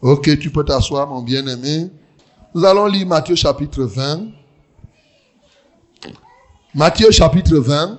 [0.00, 1.90] Ok, tu peux t'asseoir, mon bien-aimé.
[2.54, 4.28] Nous allons lire Matthieu chapitre 20.
[6.74, 7.98] Matthieu chapitre 20.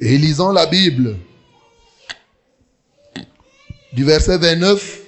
[0.00, 1.18] Et lisons la Bible.
[3.92, 5.00] Du verset 29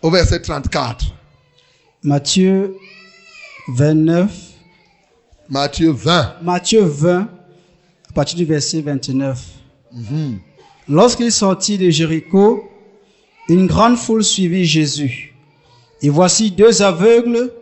[0.00, 1.04] au verset 34.
[2.02, 2.74] Matthieu
[3.68, 4.32] 29.
[5.50, 6.42] Matthieu 20.
[6.42, 7.20] Matthieu 20,
[8.08, 9.61] à partir du verset 29.
[10.88, 12.68] Lorsqu'il sortit de Jéricho,
[13.48, 15.34] une grande foule suivit Jésus.
[16.00, 17.52] Et voici deux aveugles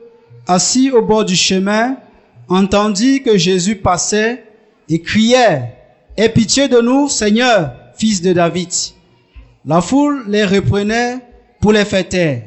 [0.47, 1.97] assis au bord du chemin,
[2.49, 4.45] entendit que Jésus passait
[4.89, 5.77] et criaient,
[6.17, 8.69] Aie pitié de nous, Seigneur, fils de David.
[9.65, 11.19] La foule les reprenait
[11.61, 12.43] pour les taire.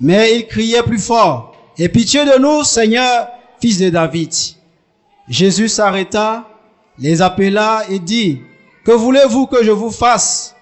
[0.00, 3.28] Mais ils criaient plus fort, Aie pitié de nous, Seigneur,
[3.60, 4.32] fils de David.
[5.28, 6.46] Jésus s'arrêta,
[6.98, 8.40] les appela et dit,
[8.84, 10.54] Que voulez-vous que je vous fasse?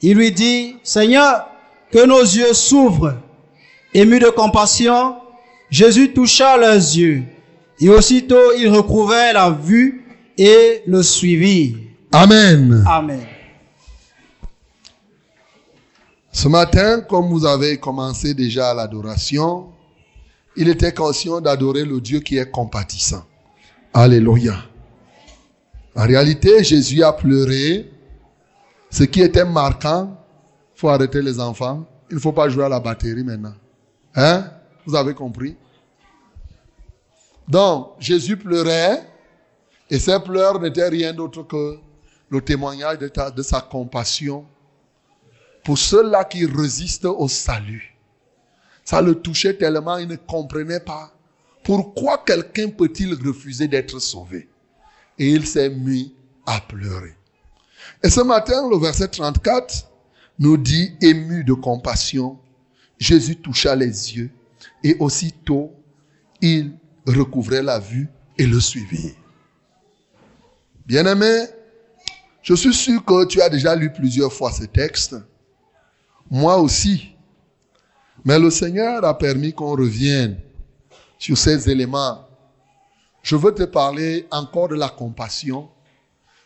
[0.00, 1.48] Il lui dit, Seigneur,
[1.90, 3.14] que nos yeux s'ouvrent.
[3.94, 5.16] Ému de compassion,
[5.70, 7.22] Jésus toucha leurs yeux,
[7.80, 10.04] et aussitôt ils recouvraient la vue
[10.36, 11.76] et le suivirent.
[12.12, 12.84] Amen.
[12.86, 13.26] Amen.
[16.30, 19.66] Ce matin, comme vous avez commencé déjà l'adoration,
[20.56, 23.24] il était conscient d'adorer le Dieu qui est compatissant.
[23.92, 24.54] Alléluia.
[25.98, 27.90] En réalité, Jésus a pleuré.
[28.88, 30.16] Ce qui était marquant,
[30.76, 31.84] il faut arrêter les enfants.
[32.08, 33.54] Il ne faut pas jouer à la batterie maintenant.
[34.14, 34.48] Hein?
[34.86, 35.56] Vous avez compris?
[37.48, 39.08] Donc, Jésus pleurait
[39.90, 41.78] et ses pleurs n'étaient rien d'autre que
[42.30, 44.46] le témoignage de, sa compassion
[45.64, 47.96] pour ceux-là qui résistent au salut.
[48.84, 51.10] Ça le touchait tellement, il ne comprenait pas
[51.64, 54.48] pourquoi quelqu'un peut-il refuser d'être sauvé.
[55.18, 56.14] Et il s'est mis
[56.46, 57.14] à pleurer.
[58.02, 59.88] Et ce matin, le verset 34
[60.38, 62.38] nous dit, ému de compassion,
[62.98, 64.30] Jésus toucha les yeux
[64.84, 65.72] et aussitôt
[66.40, 66.72] il
[67.06, 69.14] recouvrait la vue et le suivit.
[70.86, 71.46] Bien-aimé,
[72.42, 75.16] je suis sûr que tu as déjà lu plusieurs fois ce texte.
[76.30, 77.14] Moi aussi.
[78.24, 80.38] Mais le Seigneur a permis qu'on revienne
[81.18, 82.27] sur ces éléments.
[83.22, 85.68] Je veux te parler encore de la compassion,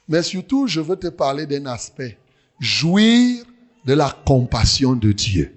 [0.09, 2.19] mais surtout je veux te parler d'un aspect.
[2.59, 3.45] Jouir
[3.85, 5.57] de la compassion de Dieu.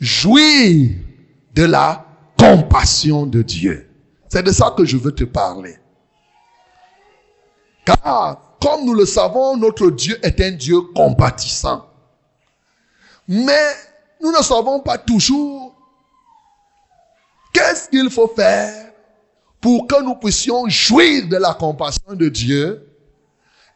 [0.00, 0.90] Jouir
[1.54, 2.06] de la
[2.38, 3.88] compassion de Dieu.
[4.28, 5.76] C'est de ça que je veux te parler.
[7.84, 11.86] Car, comme nous le savons, notre Dieu est un Dieu compatissant.
[13.28, 13.72] Mais
[14.20, 15.74] nous ne savons pas toujours
[17.52, 18.91] qu'est-ce qu'il faut faire
[19.62, 22.84] pour que nous puissions jouir de la compassion de Dieu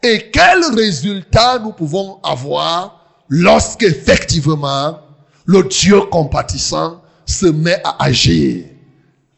[0.02, 4.98] et quels résultats nous pouvons avoir lorsqu'effectivement
[5.46, 8.66] le Dieu compatissant se met à agir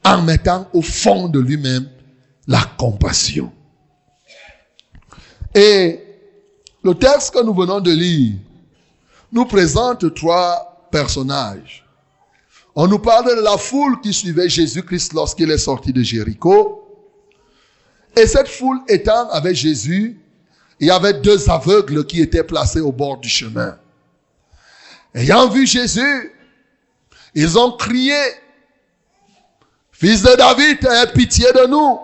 [0.04, 1.86] en mettant au fond de lui-même
[2.46, 3.52] la compassion.
[5.54, 6.00] Et
[6.82, 8.36] le texte que nous venons de lire
[9.30, 11.84] nous présente trois personnages.
[12.80, 16.86] On nous parle de la foule qui suivait Jésus-Christ lorsqu'il est sorti de Jéricho.
[18.16, 20.16] Et cette foule étant avec Jésus,
[20.78, 23.76] il y avait deux aveugles qui étaient placés au bord du chemin.
[25.12, 26.32] Ayant vu Jésus,
[27.34, 28.14] ils ont crié,
[29.90, 31.98] Fils de David, aie pitié de nous.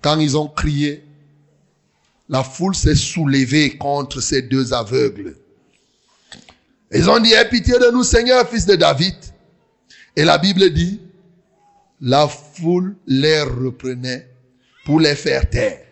[0.00, 1.04] Quand ils ont crié,
[2.26, 5.36] la foule s'est soulevée contre ces deux aveugles.
[6.90, 9.14] Ils ont dit, aie pitié de nous, Seigneur, fils de David.
[10.18, 11.00] Et la Bible dit,
[12.00, 14.28] la foule les reprenait
[14.84, 15.86] pour les faire taire.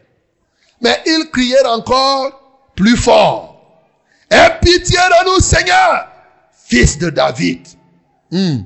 [0.81, 3.87] Mais ils crièrent encore plus fort.
[4.29, 6.09] Aie pitié de nous, Seigneur,
[6.51, 7.69] fils de David.
[8.33, 8.63] Hmm.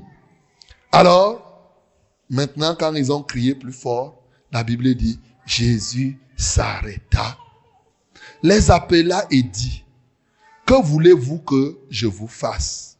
[0.91, 1.77] Alors,
[2.27, 4.19] maintenant, quand ils ont crié plus fort,
[4.51, 7.37] la Bible dit, Jésus s'arrêta,
[8.41, 9.83] les appela et dit,
[10.65, 12.97] que voulez-vous que je vous fasse?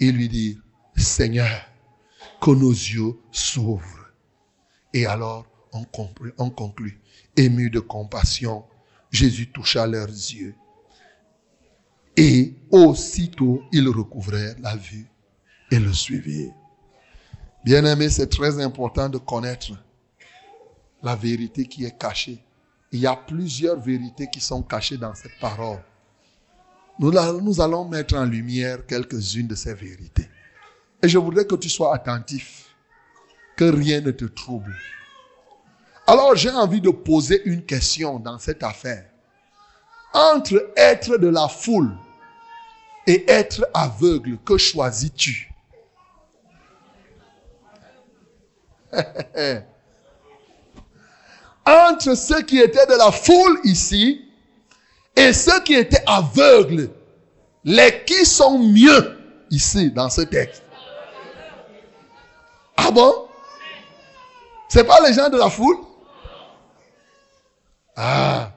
[0.00, 0.62] Ils lui dirent,
[0.96, 1.66] Seigneur,
[2.40, 4.06] que nos yeux s'ouvrent.
[4.92, 7.00] Et alors, on, conclut,
[7.36, 8.64] ému de compassion,
[9.10, 10.54] Jésus toucha leurs yeux.
[12.16, 15.06] Et aussitôt, ils recouvrèrent la vue
[15.70, 16.52] et le suivirent.
[17.64, 19.72] Bien-aimé, c'est très important de connaître
[21.02, 22.38] la vérité qui est cachée.
[22.90, 25.82] Il y a plusieurs vérités qui sont cachées dans cette parole.
[26.98, 30.28] Nous allons mettre en lumière quelques-unes de ces vérités.
[31.02, 32.66] Et je voudrais que tu sois attentif,
[33.56, 34.72] que rien ne te trouble.
[36.06, 39.04] Alors j'ai envie de poser une question dans cette affaire.
[40.14, 41.90] Entre être de la foule
[43.06, 45.52] et être aveugle, que choisis-tu?
[51.64, 54.28] Entre ceux qui étaient de la foule ici
[55.16, 56.90] et ceux qui étaient aveugles,
[57.64, 59.18] les qui sont mieux
[59.50, 60.62] ici dans ce texte?
[62.76, 63.28] Ah bon?
[64.68, 65.78] C'est pas les gens de la foule?
[67.96, 68.50] Ah,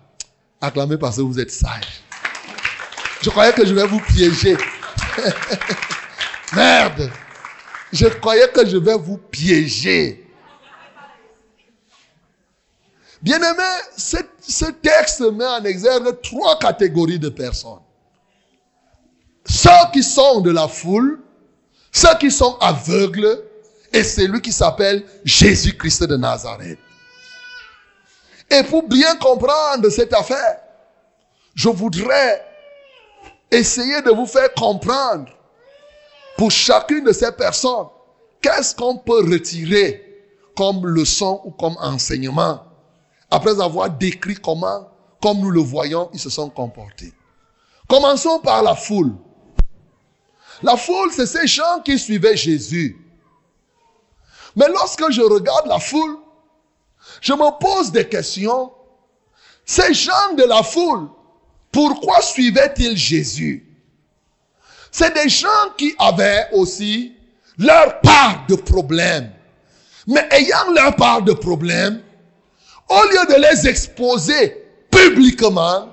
[0.62, 2.02] acclamez parce que vous êtes sages.
[3.22, 4.58] Je croyais que je vais vous piéger.
[6.54, 7.12] Merde.
[7.92, 10.26] Je croyais que je vais vous piéger.
[13.22, 13.64] Bien aimé,
[13.98, 17.80] ce, texte met en exergue trois catégories de personnes.
[19.48, 21.24] Ceux qui sont de la foule,
[21.92, 23.44] ceux qui sont aveugles,
[23.96, 26.78] et celui qui s'appelle Jésus-Christ de Nazareth.
[28.52, 30.60] Et pour bien comprendre cette affaire,
[31.56, 32.46] je voudrais
[33.50, 35.32] essayer de vous faire comprendre
[36.38, 37.88] pour chacune de ces personnes
[38.42, 40.04] qu'est-ce qu'on peut retirer
[40.58, 42.66] comme leçon ou comme enseignement
[43.32, 44.90] après avoir décrit comment,
[45.22, 47.14] comme nous le voyons, ils se sont comportés.
[47.88, 49.14] Commençons par la foule.
[50.62, 53.05] La foule, c'est ces gens qui suivaient Jésus.
[54.56, 56.18] Mais lorsque je regarde la foule,
[57.22, 58.72] je me pose des questions.
[59.66, 61.08] Ces gens de la foule,
[61.72, 63.66] pourquoi suivaient-ils Jésus?
[64.92, 65.48] C'est des gens
[65.78, 67.14] qui avaient aussi
[67.58, 69.32] leur part de problèmes.
[70.08, 72.02] Mais ayant leur part de problèmes,
[72.88, 75.90] au lieu de les exposer publiquement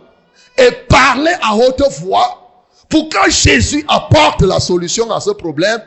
[0.59, 5.83] et parler à haute voix pour que Jésus apporte la solution à ce problème,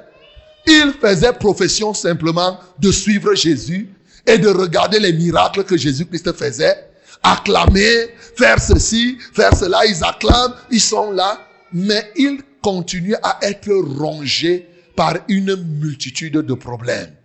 [0.68, 3.90] ils faisaient profession simplement de suivre Jésus
[4.26, 6.90] et de regarder les miracles que Jésus-Christ faisait,
[7.24, 11.40] acclamer, faire ceci, faire cela, ils acclament, ils sont là,
[11.72, 17.16] mais ils continuent à être rongés par une multitude de problèmes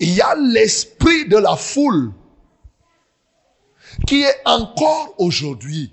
[0.00, 2.12] il y a l'esprit de la foule
[4.06, 5.92] qui est encore aujourd'hui.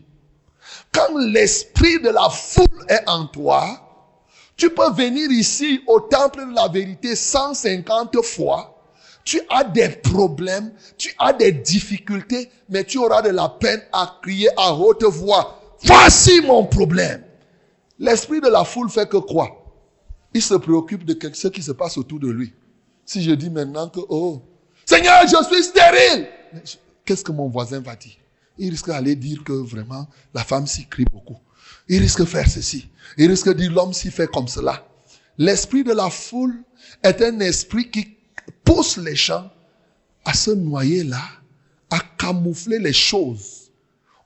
[0.94, 3.87] Quand l'esprit de la foule est en toi,
[4.58, 8.74] tu peux venir ici au temple de la vérité 150 fois.
[9.24, 14.20] Tu as des problèmes, tu as des difficultés, mais tu auras de la peine à
[14.22, 15.62] crier à haute voix.
[15.84, 17.24] Voici mon problème.
[18.00, 19.64] L'esprit de la foule fait que quoi?
[20.34, 22.54] Il se préoccupe de ce qui se passe autour de lui.
[23.06, 24.42] Si je dis maintenant que, oh,
[24.86, 26.28] Seigneur, je suis stérile,
[27.06, 28.16] qu'est-ce que mon voisin va dire?
[28.58, 31.38] Il risque d'aller dire que vraiment, la femme s'y crie beaucoup.
[31.90, 32.90] Il risque de faire ceci.
[33.18, 34.86] Il risque de dire l'homme s'y fait comme cela.
[35.38, 36.64] L'esprit de la foule
[37.04, 38.18] est un esprit qui
[38.64, 39.50] pousse les gens
[40.26, 41.24] à se noyer là,
[41.90, 43.72] à camoufler les choses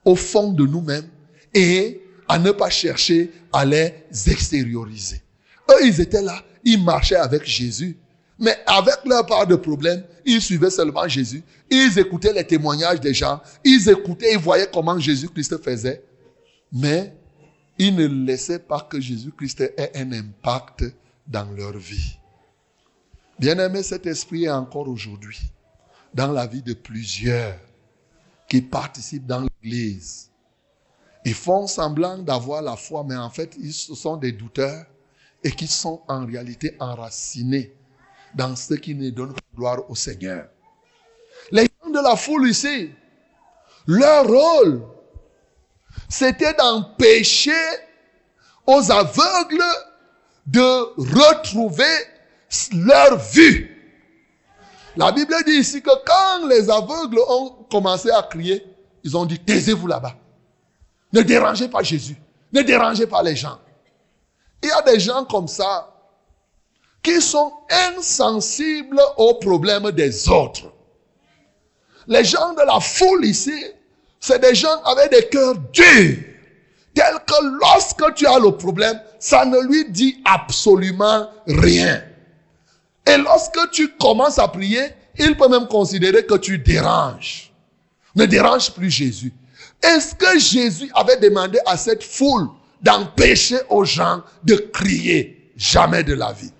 [0.04, 1.08] au fond de nous-mêmes
[1.54, 3.92] et à ne pas chercher à les
[4.26, 5.22] extérioriser.
[5.70, 7.96] Eux, ils étaient là, ils marchaient avec Jésus,
[8.38, 11.42] mais avec leur part de problème, ils suivaient seulement Jésus.
[11.70, 13.40] Ils écoutaient les témoignages des gens.
[13.64, 16.02] Ils écoutaient, ils voyaient comment Jésus-Christ faisait.
[16.72, 17.14] Mais
[17.78, 20.84] ils ne laissaient pas que Jésus-Christ ait un impact
[21.26, 22.18] dans leur vie.
[23.38, 25.40] Bien aimé, cet esprit est encore aujourd'hui
[26.14, 27.58] dans la vie de plusieurs
[28.48, 30.30] qui participent dans l'Église.
[31.24, 34.84] Ils font semblant d'avoir la foi, mais en fait, ils sont des douteurs
[35.42, 37.74] et qui sont en réalité enracinés
[38.34, 40.48] dans ce qui ne donne gloire au Seigneur.
[41.50, 42.90] Les gens de la foule ici,
[43.86, 44.82] leur rôle,
[46.08, 47.52] c'était d'empêcher
[48.66, 49.64] aux aveugles
[50.46, 50.60] de
[51.16, 51.84] retrouver
[52.72, 53.68] leur vue.
[54.96, 58.64] La Bible dit ici que quand les aveugles ont commencé à crier,
[59.04, 60.14] ils ont dit, taisez-vous là-bas.
[61.12, 62.16] Ne dérangez pas Jésus.
[62.52, 63.58] Ne dérangez pas les gens.
[64.62, 65.88] Il y a des gens comme ça
[67.02, 67.52] qui sont
[67.96, 70.72] insensibles aux problèmes des autres.
[72.06, 73.64] Les gens de la foule ici,
[74.22, 76.16] c'est des gens avec des cœurs durs,
[76.94, 82.04] tels que lorsque tu as le problème, ça ne lui dit absolument rien.
[83.04, 87.52] Et lorsque tu commences à prier, il peut même considérer que tu déranges.
[88.14, 89.32] Ne dérange plus Jésus.
[89.82, 92.46] Est-ce que Jésus avait demandé à cette foule
[92.80, 96.52] d'empêcher aux gens de crier Jamais de la vie?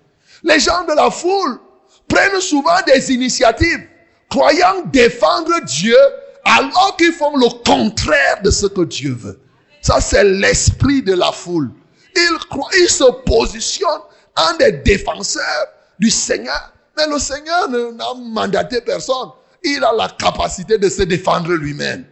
[0.43, 1.61] Les gens de la foule
[2.09, 3.87] prennent souvent des initiatives,
[4.29, 5.97] croyant défendre Dieu,
[6.45, 9.41] alors qu'ils font le contraire de ce que Dieu veut.
[9.81, 11.71] Ça, c'est l'esprit de la foule.
[12.17, 13.89] Ils croient, ils se positionnent
[14.37, 15.67] en des défenseurs
[15.99, 16.73] du Seigneur.
[16.97, 19.31] Mais le Seigneur n'a mandaté personne.
[19.65, 22.05] Il a la capacité de se défendre lui-même.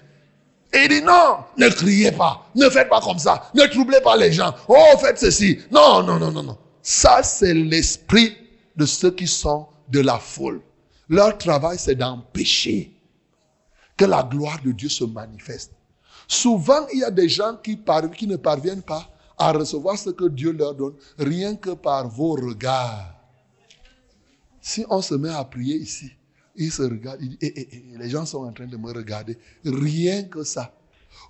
[0.73, 4.17] Et il dit non, ne criez pas, ne faites pas comme ça, ne troublez pas
[4.17, 4.55] les gens.
[4.69, 5.59] Oh, faites ceci.
[5.71, 6.59] Non, non, non, non, non.
[6.83, 8.37] Ça, c'est l'esprit
[8.77, 10.61] de ceux qui sont de la foule.
[11.09, 12.93] Leur travail, c'est d'empêcher
[14.01, 15.73] que la gloire de Dieu se manifeste.
[16.27, 17.77] Souvent, il y a des gens qui,
[18.27, 23.13] ne parviennent pas à recevoir ce que Dieu leur donne, rien que par vos regards.
[24.63, 26.11] Si on se met à prier ici,
[26.57, 29.37] il se regarde, eh, eh, eh, les gens sont en train de me regarder.
[29.67, 30.73] Rien que ça.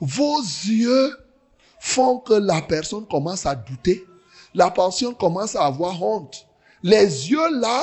[0.01, 1.17] Vos yeux
[1.81, 4.07] font que la personne commence à douter.
[4.55, 6.47] La personne commence à avoir honte.
[6.85, 7.83] Les yeux là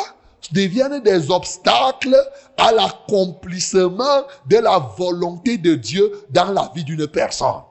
[0.52, 2.18] deviennent des obstacles
[2.58, 7.62] à l'accomplissement de la volonté de Dieu dans la vie d'une personne.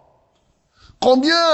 [1.00, 1.44] Combien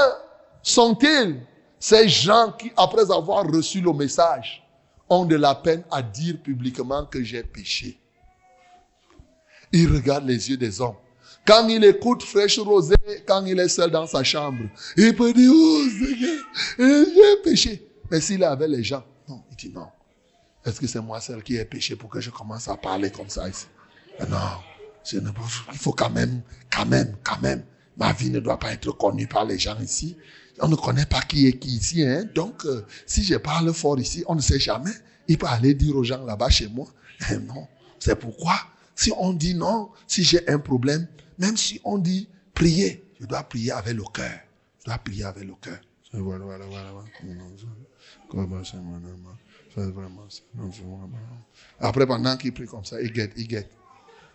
[0.63, 1.41] sont-ils
[1.79, 4.63] ces gens qui, après avoir reçu le message,
[5.09, 7.99] ont de la peine à dire publiquement que j'ai péché?
[9.73, 10.97] Il regarde les yeux des hommes.
[11.45, 12.95] Quand il écoute Fraîche Rosée,
[13.27, 14.65] quand il est seul dans sa chambre,
[14.97, 16.39] il peut dire, oh Seigneur,
[16.79, 17.89] j'ai péché.
[18.11, 19.89] Mais s'il avec les gens, non, il dit non.
[20.65, 23.29] Est-ce que c'est moi celle qui ai péché pour que je commence à parler comme
[23.29, 23.67] ça ici?
[24.29, 24.37] Non,
[25.13, 27.65] il faut quand même, quand même, quand même.
[27.97, 30.17] Ma vie ne doit pas être connue par les gens ici.
[30.61, 32.05] On ne connaît pas qui est qui ici.
[32.05, 32.25] Hein?
[32.35, 34.93] Donc, euh, si je parle fort ici, on ne sait jamais.
[35.29, 36.87] Il peut aller dire aux gens là-bas chez moi.
[37.31, 37.69] Eh non,
[38.01, 38.55] c'est pourquoi,
[38.97, 41.07] si on dit non, si j'ai un problème,
[41.39, 44.41] même si on dit prier, je dois prier avec le cœur.
[44.81, 45.79] Je dois prier avec le cœur.
[46.13, 46.91] Voilà, voilà, voilà.
[51.81, 53.71] Après, pendant qu'il prie comme ça, il guette, il guette.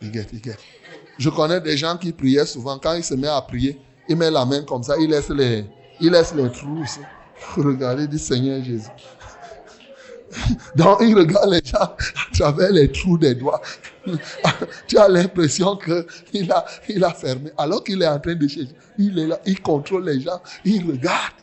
[0.02, 0.60] Il guette, il guette.
[1.18, 2.78] Je connais des gens qui priaient souvent.
[2.78, 5.66] Quand il se met à prier, il met la main comme ça, il laisse les,
[6.00, 7.00] il laisse les trous ici.
[7.58, 8.90] Regardez, il dit Seigneur Jésus.
[10.76, 11.96] Donc, il regarde les gens à
[12.34, 13.62] travers les trous des doigts.
[14.88, 17.52] tu as l'impression qu'il a, il a fermé.
[17.58, 18.70] Alors qu'il est en train de chercher.
[18.98, 21.34] Il est là, il contrôle les gens, il regarde.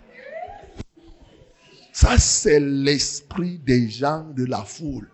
[1.95, 5.09] Ça, c'est l'esprit des gens de la foule.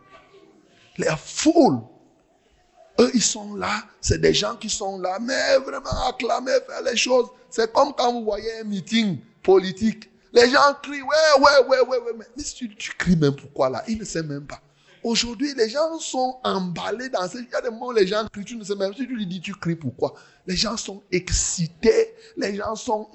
[0.96, 1.78] La foule.
[2.98, 3.82] Eux, ils sont là.
[4.00, 7.28] C'est des gens qui sont là, mais vraiment acclamer, faire les choses.
[7.50, 10.10] C'est comme quand vous voyez un meeting politique.
[10.32, 12.12] Les gens crient, ouais, ouais, ouais, ouais, ouais.
[12.16, 14.62] Mais, si tu, cries même pourquoi là, ils ne savent même pas.
[15.04, 17.36] Aujourd'hui, les gens sont emballés dans ce.
[17.36, 18.96] Il y a des moments les gens crient, tu ne sais même pas.
[18.96, 20.14] Si tu lui dis, tu cries pourquoi?
[20.46, 22.14] Les gens sont excités.
[22.38, 23.10] Les gens sont.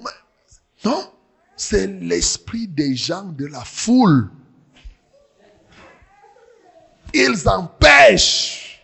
[0.84, 1.15] Non
[1.56, 4.30] c'est l'esprit des gens de la foule.
[7.14, 8.82] Ils empêchent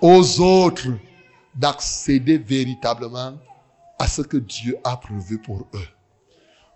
[0.00, 0.88] aux autres
[1.54, 3.34] d'accéder véritablement
[3.98, 5.88] à ce que Dieu a prévu pour eux.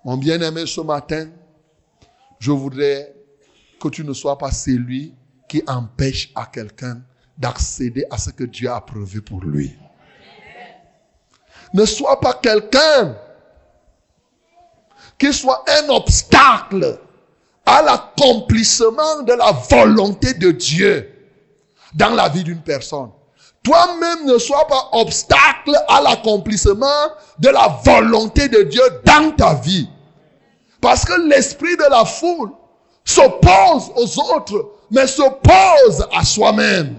[0.04, 1.30] Mon bien-aimé, ce matin,
[2.38, 3.14] je voudrais
[3.80, 5.14] que tu ne sois pas celui
[5.48, 7.00] qui empêche à quelqu'un
[7.38, 9.74] d'accéder à ce que Dieu a prévu pour lui.
[11.72, 13.16] Ne sois pas quelqu'un
[15.18, 16.98] qui soit un obstacle
[17.64, 21.08] à l'accomplissement de la volonté de Dieu
[21.94, 23.10] dans la vie d'une personne.
[23.62, 29.88] Toi-même ne sois pas obstacle à l'accomplissement de la volonté de Dieu dans ta vie.
[30.80, 32.50] Parce que l'esprit de la foule
[33.04, 36.98] s'oppose aux autres, mais s'oppose à soi-même.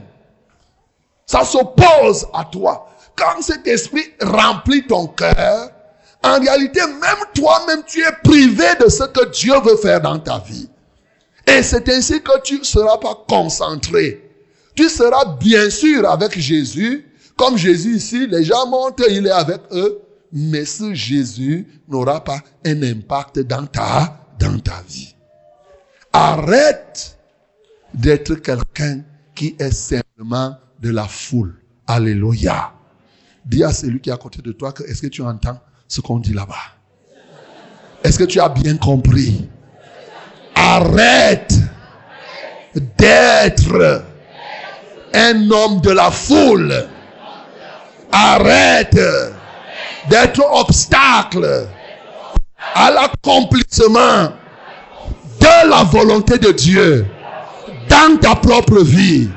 [1.25, 2.87] Ça s'oppose à toi.
[3.15, 5.69] Quand cet esprit remplit ton cœur,
[6.23, 10.39] en réalité, même toi-même, tu es privé de ce que Dieu veut faire dans ta
[10.39, 10.69] vie.
[11.45, 14.31] Et c'est ainsi que tu ne seras pas concentré.
[14.73, 17.05] Tu seras bien sûr avec Jésus.
[17.35, 19.99] Comme Jésus ici, les gens montent, il est avec eux.
[20.31, 25.13] Mais ce Jésus n'aura pas un impact dans ta, dans ta vie.
[26.13, 27.17] Arrête
[27.93, 29.01] d'être quelqu'un
[29.35, 31.55] qui est simplement de la foule.
[31.85, 32.71] Alléluia.
[33.45, 35.59] Dis à celui qui est à côté de toi que est-ce que tu entends?
[35.87, 36.55] Ce qu'on dit là-bas.
[38.03, 39.47] Est-ce que tu as bien compris?
[40.55, 41.53] Arrête
[42.97, 44.03] d'être
[45.13, 46.87] un homme de la foule.
[48.11, 48.99] Arrête
[50.09, 51.67] d'être obstacle
[52.75, 54.33] à l'accomplissement
[55.39, 57.05] de la volonté de Dieu
[57.89, 59.29] dans ta propre vie.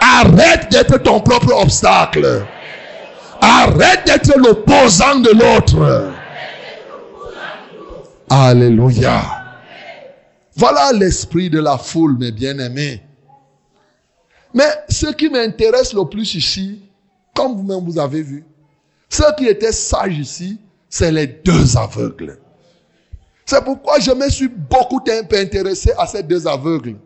[0.00, 2.44] Arrête d'être ton propre obstacle.
[3.46, 6.12] Arrête d'être l'opposant de l'autre.
[8.30, 9.20] Alléluia.
[10.56, 13.02] Voilà l'esprit de la foule, mes bien-aimés.
[14.54, 16.80] Mais ce qui m'intéresse le plus ici,
[17.34, 18.46] comme vous-même vous avez vu,
[19.10, 20.58] ceux qui étaient sages ici,
[20.88, 22.38] c'est les deux aveugles.
[23.44, 26.96] C'est pourquoi je me suis beaucoup intéressé à ces deux aveugles.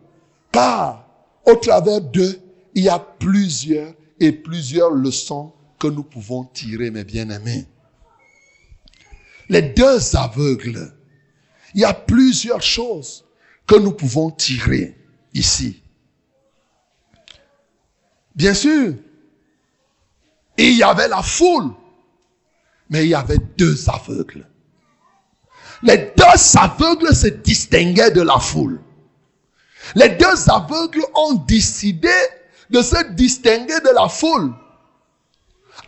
[0.53, 1.05] Car
[1.45, 2.39] au travers d'eux,
[2.73, 3.91] il y a plusieurs
[4.21, 7.65] et plusieurs leçons que nous pouvons tirer, mes bien-aimés.
[9.47, 10.93] les deux aveugles,
[11.73, 13.25] il y a plusieurs choses
[13.65, 14.95] que nous pouvons tirer
[15.33, 15.81] ici.
[18.35, 18.93] Bien sûr,
[20.57, 21.71] il y avait la foule,
[22.89, 24.47] mais il y avait deux aveugles.
[25.83, 28.81] Les deux aveugles se distinguaient de la foule.
[29.95, 32.13] Les deux aveugles ont décidé
[32.69, 34.53] de se distinguer de la foule.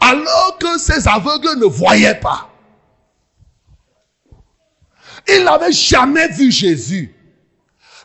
[0.01, 2.50] Alors que ces aveugles ne voyaient pas.
[5.27, 7.15] Ils n'avaient jamais vu Jésus.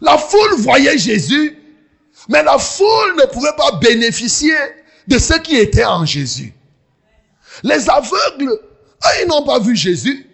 [0.01, 1.57] La foule voyait Jésus,
[2.29, 4.55] mais la foule ne pouvait pas bénéficier
[5.09, 6.53] de ce qui était en Jésus.
[7.63, 8.61] Les aveugles,
[9.23, 10.27] ils n'ont pas vu Jésus.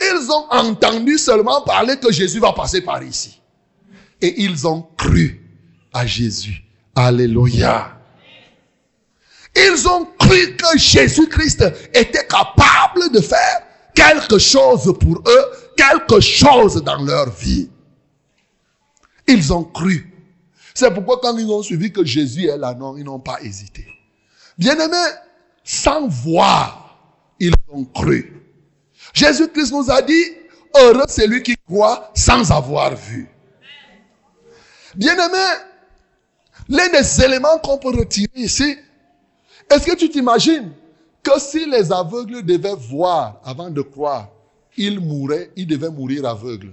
[0.00, 3.40] Ils ont entendu seulement parler que Jésus va passer par ici.
[4.20, 5.40] Et ils ont cru
[5.92, 6.62] à Jésus.
[6.94, 7.97] Alléluia.
[9.66, 13.62] Ils ont cru que Jésus-Christ était capable de faire
[13.94, 15.44] quelque chose pour eux,
[15.76, 17.68] quelque chose dans leur vie.
[19.26, 20.12] Ils ont cru.
[20.74, 23.84] C'est pourquoi quand ils ont suivi que Jésus est là, non, ils n'ont pas hésité.
[24.56, 25.14] Bien-aimés,
[25.64, 26.96] sans voir,
[27.40, 28.32] ils ont cru.
[29.12, 30.24] Jésus-Christ nous a dit,
[30.76, 33.28] heureux celui qui croit sans avoir vu.
[34.94, 35.64] Bien-aimés,
[36.68, 38.76] l'un des éléments qu'on peut retirer ici,
[39.70, 40.72] est-ce que tu t'imagines
[41.22, 44.28] que si les aveugles devaient voir avant de croire,
[44.76, 46.72] ils mourraient, ils devaient mourir aveugles?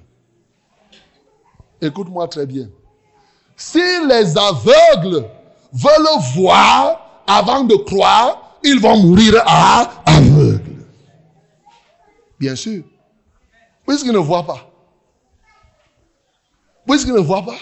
[1.81, 2.69] Écoute-moi très bien.
[3.57, 5.27] Si les aveugles
[5.73, 9.41] veulent voir avant de croire, ils vont mourir
[10.05, 10.85] aveugles.
[12.39, 12.83] Bien sûr.
[13.87, 14.69] Puisqu'ils ne voient pas?
[16.87, 17.57] Puisqu'ils ne voient pas?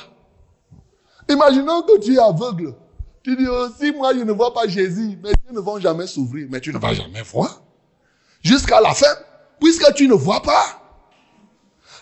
[1.29, 2.75] Imaginons que tu es aveugle.
[3.23, 6.47] Tu dis oh, moi je ne vois pas Jésus, mais ils ne vont jamais s'ouvrir,
[6.49, 7.61] mais tu ne vas jamais voir.
[8.43, 9.15] Jusqu'à la fin,
[9.61, 10.81] puisque tu ne vois pas.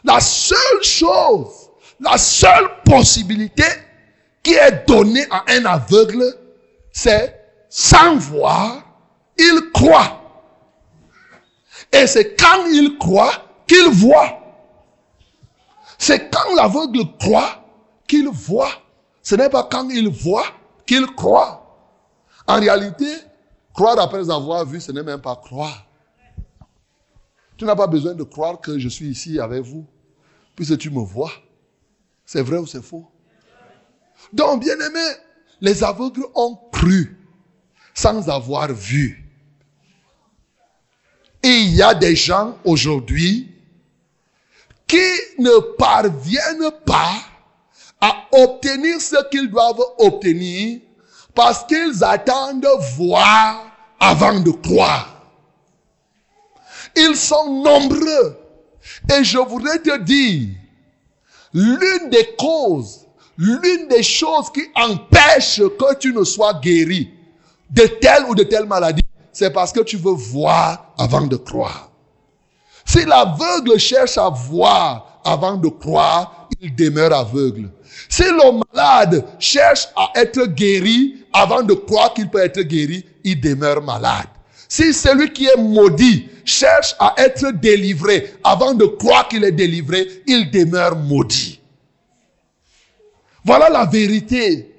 [0.04, 3.64] La seule chose, la seule possibilité
[4.42, 6.24] qui est donnée à un aveugle,
[6.92, 8.84] c'est sans voir,
[9.38, 10.18] il croit.
[11.94, 14.40] Et c'est quand il croit qu'il voit.
[16.00, 17.64] C'est quand l'aveugle croit
[18.08, 18.72] qu'il voit.
[19.22, 20.48] Ce n'est pas quand il voit
[20.92, 21.66] qu'il croit.
[22.46, 23.08] En réalité,
[23.74, 25.88] croire après avoir vu, ce n'est même pas croire.
[27.56, 29.86] Tu n'as pas besoin de croire que je suis ici avec vous,
[30.54, 31.32] puisque tu me vois.
[32.26, 33.10] C'est vrai ou c'est faux?
[34.34, 35.08] Donc, bien aimé,
[35.62, 37.18] les aveugles ont cru
[37.94, 39.32] sans avoir vu.
[41.42, 43.50] Et il y a des gens aujourd'hui
[44.88, 47.31] qui ne parviennent pas
[48.02, 50.80] à obtenir ce qu'ils doivent obtenir
[51.36, 53.66] parce qu'ils attendent voir
[54.00, 55.22] avant de croire.
[56.96, 58.38] Ils sont nombreux.
[59.16, 60.50] Et je voudrais te dire,
[61.54, 63.06] l'une des causes,
[63.38, 67.14] l'une des choses qui empêche que tu ne sois guéri
[67.70, 71.90] de telle ou de telle maladie, c'est parce que tu veux voir avant de croire.
[72.86, 77.72] Si l'aveugle cherche à voir avant de croire, il demeure aveugle.
[78.10, 83.40] Si le malade cherche à être guéri avant de croire qu'il peut être guéri, il
[83.40, 84.28] demeure malade.
[84.68, 90.08] Si celui qui est maudit cherche à être délivré avant de croire qu'il est délivré,
[90.28, 91.60] il demeure maudit.
[93.44, 94.74] Voilà la vérité.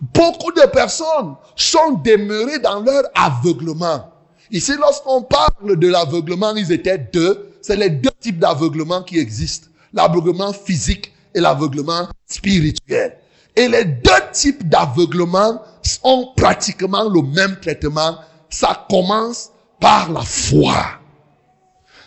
[0.00, 4.12] Beaucoup de personnes sont demeurées dans leur aveuglement.
[4.50, 7.52] Ici, lorsqu'on parle de l'aveuglement, ils étaient deux.
[7.62, 9.68] C'est les deux types d'aveuglement qui existent.
[9.92, 13.18] L'aveuglement physique et l'aveuglement spirituel.
[13.54, 15.62] Et les deux types d'aveuglement
[16.02, 18.18] ont pratiquement le même traitement.
[18.48, 20.98] Ça commence par la foi.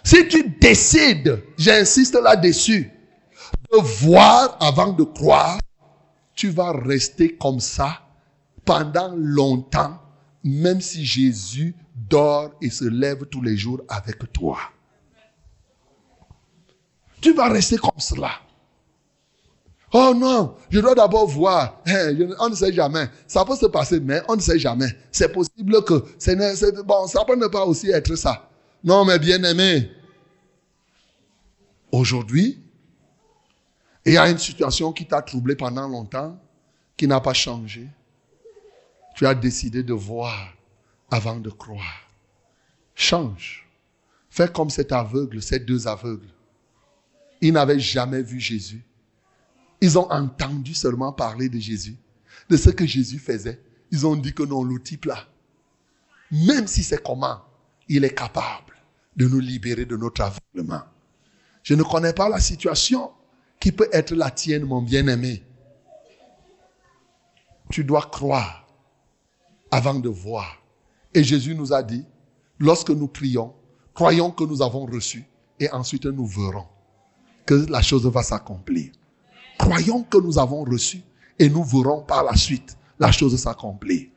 [0.03, 2.91] Si tu décides, j'insiste là-dessus,
[3.71, 5.59] de voir avant de croire,
[6.33, 8.01] tu vas rester comme ça
[8.65, 9.99] pendant longtemps,
[10.43, 14.57] même si Jésus dort et se lève tous les jours avec toi.
[17.21, 18.31] Tu vas rester comme cela.
[19.91, 21.81] Oh non, je dois d'abord voir.
[22.39, 23.09] On ne sait jamais.
[23.27, 24.89] Ça peut se passer, mais on ne sait jamais.
[25.11, 26.81] C'est possible que...
[26.83, 28.49] bon, ça peut ne pas aussi être ça.
[28.83, 29.89] Non, mais bien aimé.
[31.91, 32.61] Aujourd'hui,
[34.05, 36.39] il y a une situation qui t'a troublé pendant longtemps,
[36.95, 37.87] qui n'a pas changé.
[39.15, 40.53] Tu as décidé de voir
[41.09, 42.07] avant de croire.
[42.93, 43.67] Change.
[44.29, 46.29] Fais comme cet aveugle, ces deux aveugles.
[47.41, 48.83] Ils n'avaient jamais vu Jésus.
[49.81, 51.97] Ils ont entendu seulement parler de Jésus,
[52.49, 53.61] de ce que Jésus faisait.
[53.91, 55.25] Ils ont dit que non, le type là,
[56.31, 57.41] même si c'est comment,
[57.87, 58.75] il est capable
[59.15, 60.83] de nous libérer de notre aveuglement.
[61.63, 63.11] Je ne connais pas la situation
[63.59, 65.43] qui peut être la tienne, mon bien-aimé.
[67.69, 68.67] Tu dois croire
[69.71, 70.61] avant de voir.
[71.13, 72.05] Et Jésus nous a dit,
[72.59, 73.53] lorsque nous prions,
[73.93, 75.25] croyons que nous avons reçu
[75.59, 76.67] et ensuite nous verrons
[77.45, 78.91] que la chose va s'accomplir.
[79.59, 81.01] Croyons que nous avons reçu
[81.37, 84.07] et nous verrons par la suite la chose s'accomplir.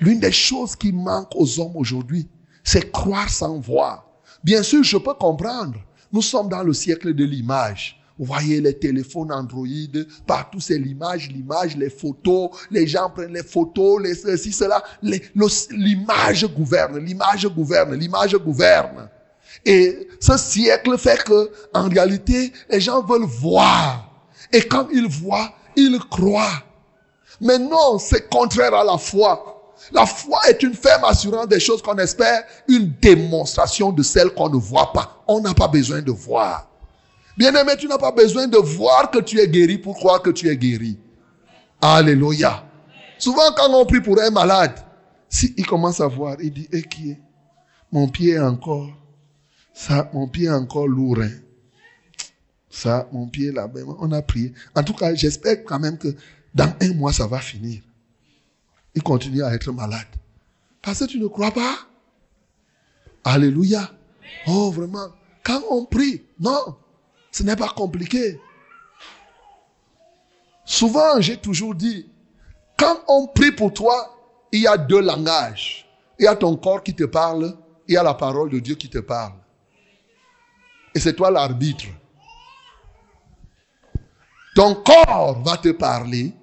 [0.00, 2.28] L'une des choses qui manque aux hommes aujourd'hui,
[2.62, 4.06] c'est croire sans voir.
[4.44, 5.78] Bien sûr, je peux comprendre.
[6.12, 7.98] Nous sommes dans le siècle de l'image.
[8.18, 9.66] Vous voyez les téléphones Android,
[10.26, 14.82] partout c'est l'image, l'image, les photos, les gens prennent les photos, les ceci, cela.
[15.02, 19.08] L'image gouverne, l'image gouverne, l'image gouverne.
[19.64, 24.11] Et ce siècle fait que, en réalité, les gens veulent voir.
[24.52, 26.62] Et quand ils voient, ils croient.
[27.40, 29.74] Mais non, c'est contraire à la foi.
[29.90, 34.48] La foi est une ferme assurance des choses qu'on espère, une démonstration de celles qu'on
[34.48, 35.24] ne voit pas.
[35.26, 36.68] On n'a pas besoin de voir.
[37.36, 40.48] Bien-aimé, tu n'as pas besoin de voir que tu es guéri pour croire que tu
[40.48, 40.98] es guéri.
[41.80, 42.64] Alléluia.
[43.18, 44.78] Souvent, quand on prie pour un malade,
[45.28, 47.20] si il commence à voir, il dit, eh, qui est?
[47.90, 48.88] Mon pied est encore,
[49.74, 51.18] ça, mon pied est encore lourd.
[51.20, 51.30] Hein.
[52.72, 54.54] Ça, mon pied là, ben, on a prié.
[54.74, 56.08] En tout cas, j'espère quand même que
[56.54, 57.82] dans un mois, ça va finir.
[58.94, 60.06] Il continue à être malade.
[60.80, 61.76] Parce que tu ne crois pas.
[63.24, 63.90] Alléluia.
[64.46, 65.08] Oh, vraiment.
[65.44, 66.76] Quand on prie, non.
[67.30, 68.40] Ce n'est pas compliqué.
[70.64, 72.08] Souvent, j'ai toujours dit,
[72.78, 74.16] quand on prie pour toi,
[74.50, 75.86] il y a deux langages.
[76.18, 77.54] Il y a ton corps qui te parle,
[77.86, 79.34] il y a la parole de Dieu qui te parle.
[80.94, 81.84] Et c'est toi l'arbitre.
[84.54, 86.34] Ton corps va te parler.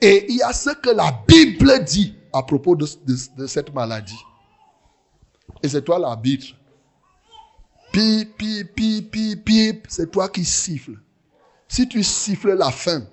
[0.00, 2.86] Et il y a ce que la Bible dit à propos de,
[3.46, 4.18] cette maladie.
[5.62, 6.56] Et c'est toi l'arbitre.
[7.92, 10.98] Pip, pip, pip, pip, pip, c'est toi qui siffles.
[11.68, 13.06] Si tu siffles la fin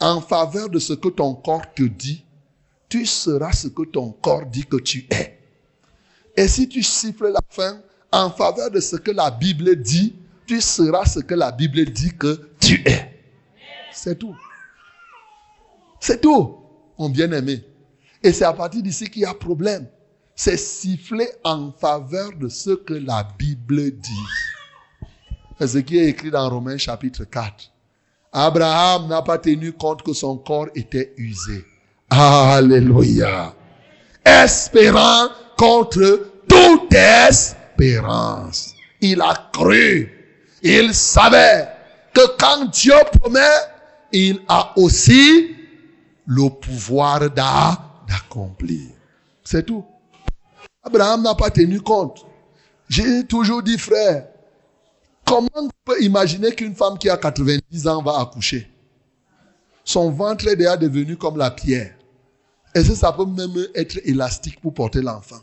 [0.00, 2.24] en faveur de ce que ton corps te dit,
[2.88, 5.38] tu seras ce que ton corps dit que tu es.
[6.36, 10.60] Et si tu siffles la fin en faveur de ce que la Bible dit, tu
[10.60, 13.10] seras ce que la Bible dit que tu es.
[13.92, 14.36] C'est tout.
[16.00, 16.56] C'est tout,
[16.98, 17.64] mon bien-aimé.
[18.22, 19.86] Et c'est à partir d'ici qu'il y a problème
[20.36, 24.26] c'est siffler en faveur de ce que la Bible dit.
[25.58, 27.70] C'est ce qui est écrit dans Romains chapitre 4.
[28.32, 31.64] Abraham n'a pas tenu compte que son corps était usé.
[32.10, 33.54] Alléluia.
[34.24, 38.74] Espérant contre toute espérance.
[39.00, 40.10] Il a cru.
[40.66, 41.68] Il savait
[42.14, 43.40] que quand Dieu promet,
[44.12, 45.54] il a aussi
[46.26, 48.88] le pouvoir d'accomplir.
[49.44, 49.84] C'est tout.
[50.82, 52.24] Abraham n'a pas tenu compte.
[52.88, 54.26] J'ai toujours dit, frère,
[55.26, 58.70] comment on peut imaginer qu'une femme qui a 90 ans va accoucher?
[59.84, 61.94] Son ventre est déjà devenu comme la pierre.
[62.74, 65.40] Est-ce que ça peut même être élastique pour porter l'enfant?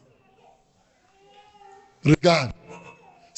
[2.04, 2.52] Regarde,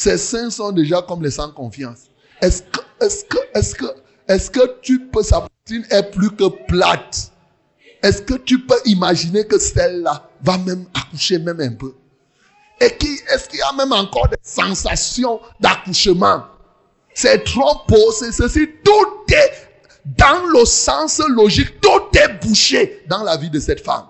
[0.03, 2.09] ses seins sont déjà comme les sans confiance.
[2.41, 3.85] Est-ce que, est-ce que, est-ce que,
[4.27, 7.31] est-ce que tu peux, sa poitrine est plus que plate?
[8.01, 11.93] Est-ce que tu peux imaginer que celle-là va même accoucher même un peu?
[12.81, 16.47] Et qui, est-ce qu'il y a même encore des sensations d'accouchement?
[17.13, 18.67] C'est trop beau, c'est ceci.
[18.83, 19.51] Tout est
[20.03, 24.07] dans le sens logique, tout est bouché dans la vie de cette femme.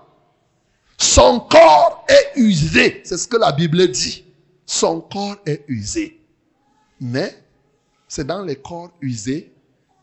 [0.98, 4.23] Son corps est usé, c'est ce que la Bible dit.
[4.66, 6.20] Son corps est usé.
[7.00, 7.34] Mais
[8.08, 9.52] c'est dans les corps usés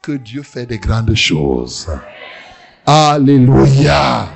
[0.01, 1.87] que Dieu fait des grandes choses.
[2.85, 4.27] Alléluia.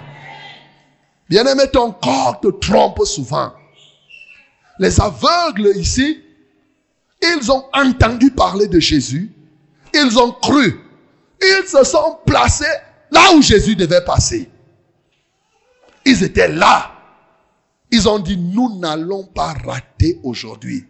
[1.28, 3.52] Bien-aimé, ton corps te trompe souvent.
[4.78, 6.22] Les aveugles ici,
[7.22, 9.32] ils ont entendu parler de Jésus.
[9.94, 10.82] Ils ont cru.
[11.42, 12.66] Ils se sont placés
[13.12, 14.50] là où Jésus devait passer.
[16.06, 16.92] Ils étaient là.
[17.96, 20.86] Ils ont dit, nous n'allons pas rater aujourd'hui.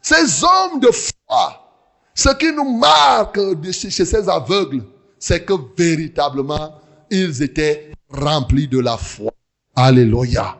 [0.00, 1.74] Ces hommes de foi,
[2.14, 3.38] ce qui nous marque
[3.70, 4.82] chez ces aveugles,
[5.18, 9.30] c'est que véritablement, ils étaient remplis de la foi.
[9.76, 10.56] Alléluia.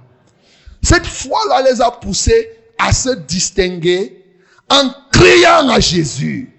[0.82, 4.22] Cette foi-là les a poussés à se distinguer
[4.68, 6.54] en criant à Jésus.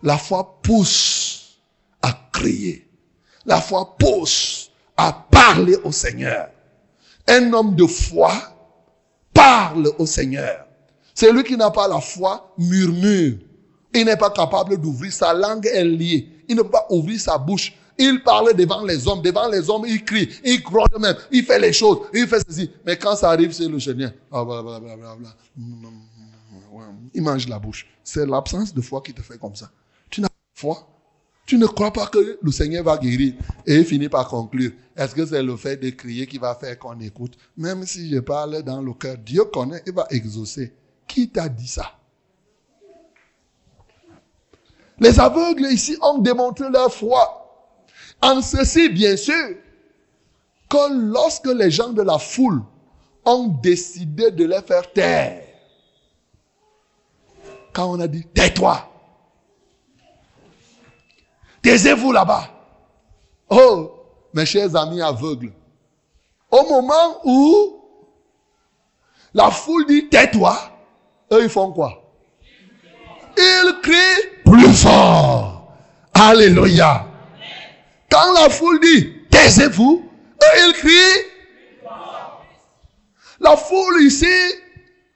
[0.00, 1.58] La foi pousse
[2.02, 2.86] à crier.
[3.44, 6.48] La foi pousse à parler au Seigneur.
[7.28, 8.32] Un homme de foi
[9.32, 10.66] parle au Seigneur.
[11.14, 13.38] Celui qui n'a pas la foi murmure.
[13.94, 16.28] Il n'est pas capable d'ouvrir sa langue, est liée.
[16.48, 17.74] Il ne peut pas ouvrir sa bouche.
[17.98, 19.22] Il parle devant les hommes.
[19.22, 22.70] Devant les hommes, il crie, il croit même, il fait les choses, il fait ceci.
[22.86, 24.44] Mais quand ça arrive c'est le Seigneur, ah,
[27.14, 27.86] il mange la bouche.
[28.02, 29.70] C'est l'absence de foi qui te fait comme ça.
[30.08, 30.91] Tu n'as pas foi.
[31.46, 33.34] Tu ne crois pas que le Seigneur va guérir.
[33.66, 34.72] Et il finit par conclure.
[34.96, 37.36] Est-ce que c'est le fait de crier qui va faire qu'on écoute?
[37.56, 40.72] Même si je parle dans le cœur, Dieu connaît, il va exaucer.
[41.06, 41.98] Qui t'a dit ça?
[44.98, 47.38] Les aveugles ici ont démontré leur foi.
[48.20, 49.56] En ceci, bien sûr,
[50.68, 52.62] que lorsque les gens de la foule
[53.24, 55.42] ont décidé de les faire taire,
[57.72, 58.91] quand on a dit, tais-toi,
[61.62, 62.48] taisez-vous là-bas.
[63.48, 63.92] Oh,
[64.34, 65.52] mes chers amis aveugles,
[66.50, 67.80] au moment où
[69.34, 70.56] la foule dit, tais-toi,
[71.32, 72.02] eux, ils font quoi?
[73.36, 75.72] Ils crient plus fort.
[76.12, 77.06] Alléluia.
[78.10, 80.04] Quand la foule dit, taisez-vous,
[80.42, 81.26] eux, ils crient.
[83.40, 84.26] La foule ici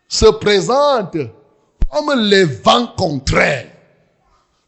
[0.09, 1.17] se présente
[1.91, 3.71] comme les vents contraires,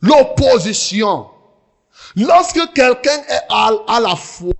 [0.00, 1.26] l'opposition.
[2.16, 4.54] Lorsque quelqu'un est à, la foi,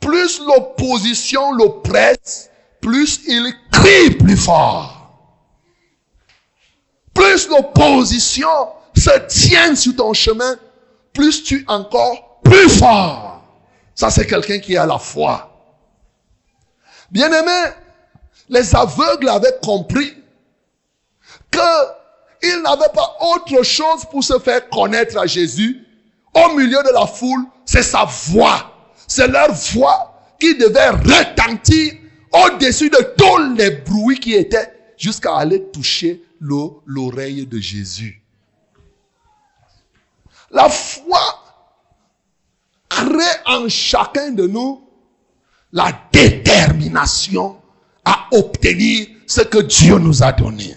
[0.00, 4.92] plus l'opposition l'oppresse, plus il crie plus fort.
[7.14, 8.48] Plus l'opposition
[8.94, 10.56] se tient sur ton chemin,
[11.12, 13.42] plus tu encore plus fort.
[13.94, 15.50] Ça, c'est quelqu'un qui a la foi.
[17.10, 17.72] Bien aimé,
[18.48, 20.14] les aveugles avaient compris
[21.50, 25.85] qu'il n'avait pas autre chose pour se faire connaître à Jésus
[26.36, 28.72] au milieu de la foule, c'est sa voix.
[29.08, 31.94] C'est leur voix qui devait retentir
[32.32, 38.22] au-dessus de tous les bruits qui étaient jusqu'à aller toucher l'oreille de Jésus.
[40.50, 41.20] La foi
[42.88, 44.82] crée en chacun de nous
[45.72, 47.60] la détermination
[48.04, 50.76] à obtenir ce que Dieu nous a donné.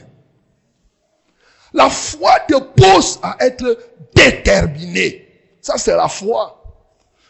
[1.74, 3.78] La foi te pousse à être
[4.16, 5.29] déterminé.
[5.62, 6.64] Ça, c'est la foi.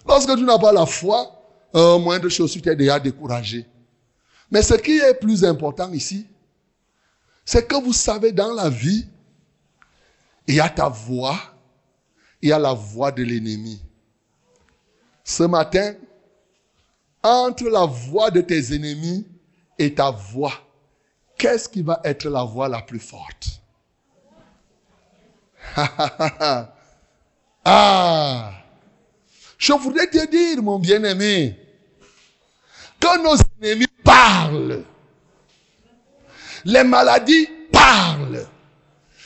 [0.08, 1.32] Lorsque tu n'as pas la foi,
[1.76, 3.66] euh, moins de choses, tu t'es déjà découragé.
[4.52, 6.28] Mais ce qui est plus important ici,
[7.46, 9.08] c'est que vous savez, dans la vie,
[10.48, 11.38] il y a ta voix,
[12.42, 13.82] il y a la voix de l'ennemi.
[15.24, 15.94] Ce matin,
[17.22, 19.28] entre la voix de tes ennemis
[19.78, 20.54] et ta voix,
[21.38, 23.62] qu'est-ce qui va être la voix la plus forte?
[27.66, 28.52] ah,
[29.58, 31.58] je voudrais te dire, mon bien-aimé,
[33.00, 34.84] que nos ennemis parlent.
[36.66, 38.46] Les maladies parlent.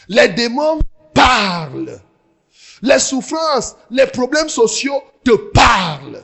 [0.07, 0.79] Les démons
[1.13, 1.99] parlent.
[2.81, 6.23] Les souffrances, les problèmes sociaux te parlent.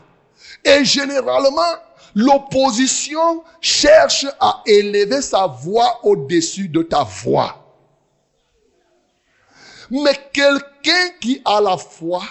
[0.66, 1.76] Et généralement,
[2.16, 7.56] l'opposition cherche à élever sa voix au-dessus de ta voix.
[9.90, 10.79] Mais quelqu'un
[11.20, 12.24] qui a la foi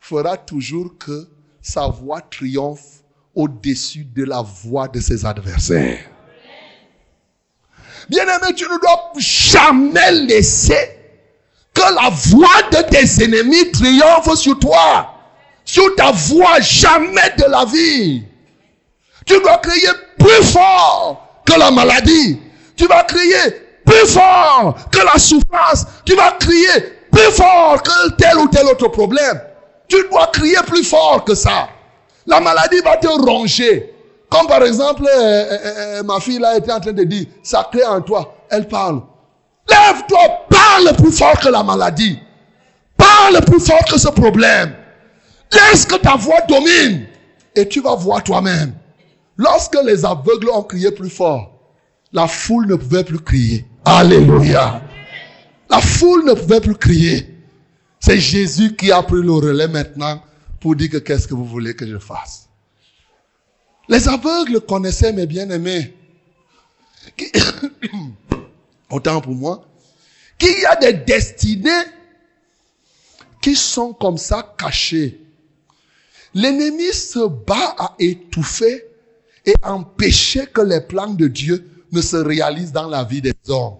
[0.00, 1.28] fera toujours que
[1.62, 3.02] sa voix triomphe
[3.34, 6.04] au-dessus de la voix de ses adversaires.
[8.08, 10.98] Bien-aimé, tu ne dois jamais laisser
[11.72, 15.14] que la voix de tes ennemis triomphe sur toi,
[15.64, 18.24] sur ta voix, jamais de la vie.
[19.26, 22.40] Tu dois crier plus fort que la maladie.
[22.74, 25.86] Tu vas crier plus fort que la souffrance.
[26.04, 29.40] Tu vas crier plus fort que tel ou tel autre problème.
[29.88, 31.68] Tu dois crier plus fort que ça.
[32.26, 33.92] La maladie va te ronger.
[34.30, 37.68] Comme par exemple, euh, euh, euh, ma fille là était en train de dire, ça
[37.70, 38.34] crée en toi.
[38.48, 39.02] Elle parle.
[39.68, 42.18] Lève-toi, parle plus fort que la maladie.
[42.96, 44.74] Parle plus fort que ce problème.
[45.52, 47.06] Laisse que ta voix domine.
[47.56, 48.74] Et tu vas voir toi-même.
[49.36, 51.50] Lorsque les aveugles ont crié plus fort,
[52.12, 53.64] la foule ne pouvait plus crier.
[53.84, 54.80] Alléluia.
[55.70, 57.28] La foule ne pouvait plus crier.
[58.00, 60.22] C'est Jésus qui a pris le relais maintenant
[60.58, 62.48] pour dire que qu'est-ce que vous voulez que je fasse.
[63.88, 65.94] Les aveugles connaissaient mes bien-aimés.
[68.90, 69.64] Autant pour moi.
[70.38, 71.84] Qu'il y a des destinées
[73.40, 75.20] qui sont comme ça cachées.
[76.34, 78.86] L'ennemi se bat à étouffer
[79.44, 83.76] et empêcher que les plans de Dieu ne se réalisent dans la vie des hommes.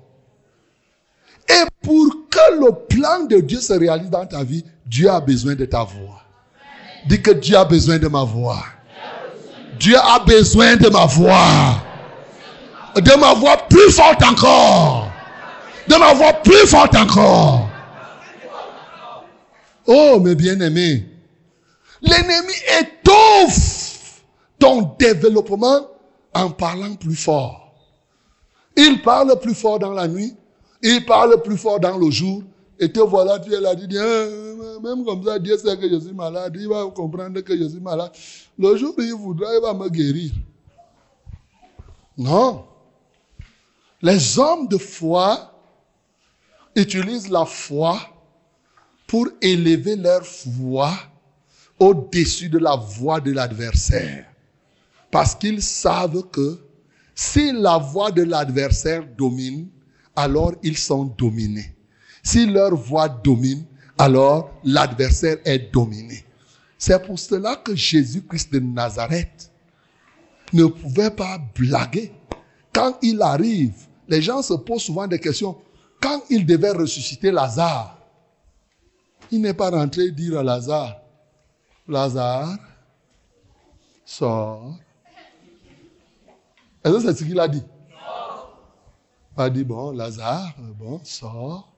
[1.51, 5.55] Et pour que le plan de Dieu se réalise dans ta vie, Dieu a besoin
[5.55, 6.23] de ta voix.
[7.07, 8.63] Dis que Dieu a besoin de ma voix.
[9.79, 11.83] Dieu a besoin de ma voix.
[12.97, 15.11] De ma voix plus forte encore.
[15.89, 17.69] De ma voix plus forte encore.
[19.87, 21.07] Oh, mes bien-aimés.
[22.03, 24.23] L'ennemi étouffe
[24.59, 25.89] ton développement
[26.35, 27.75] en parlant plus fort.
[28.77, 30.37] Il parle plus fort dans la nuit,
[30.83, 32.43] il parle plus fort dans le jour,
[32.79, 34.27] et te voilà, tu es là, tu dis, hein,
[34.83, 37.81] même comme ça, Dieu sait que je suis malade, il va comprendre que je suis
[37.81, 38.11] malade.
[38.59, 40.33] Le jour où il voudra, il va me guérir.
[42.17, 42.65] Non.
[44.03, 45.53] Les hommes de foi
[46.75, 47.99] utilisent la foi
[49.07, 50.95] pour élever leur voix
[51.79, 54.27] au-dessus de la voix de l'adversaire.
[55.11, 56.59] Parce qu'ils savent que
[57.15, 59.69] si la voix de l'adversaire domine,
[60.21, 61.75] alors ils sont dominés.
[62.23, 63.65] Si leur voix domine,
[63.99, 66.25] alors l'adversaire est dominé.
[66.79, 69.51] C'est pour cela que Jésus-Christ de Nazareth
[70.53, 72.13] ne pouvait pas blaguer.
[72.73, 73.75] Quand il arrive,
[74.09, 75.57] les gens se posent souvent des questions.
[76.01, 77.99] Quand il devait ressusciter Lazare,
[79.31, 80.97] il n'est pas rentré dire à Lazare,
[81.87, 82.57] Lazare,
[84.05, 84.75] sors.
[86.83, 87.63] Est-ce que c'est ce qu'il a dit?
[89.37, 91.73] A dit, bon, Lazare, bon, sors.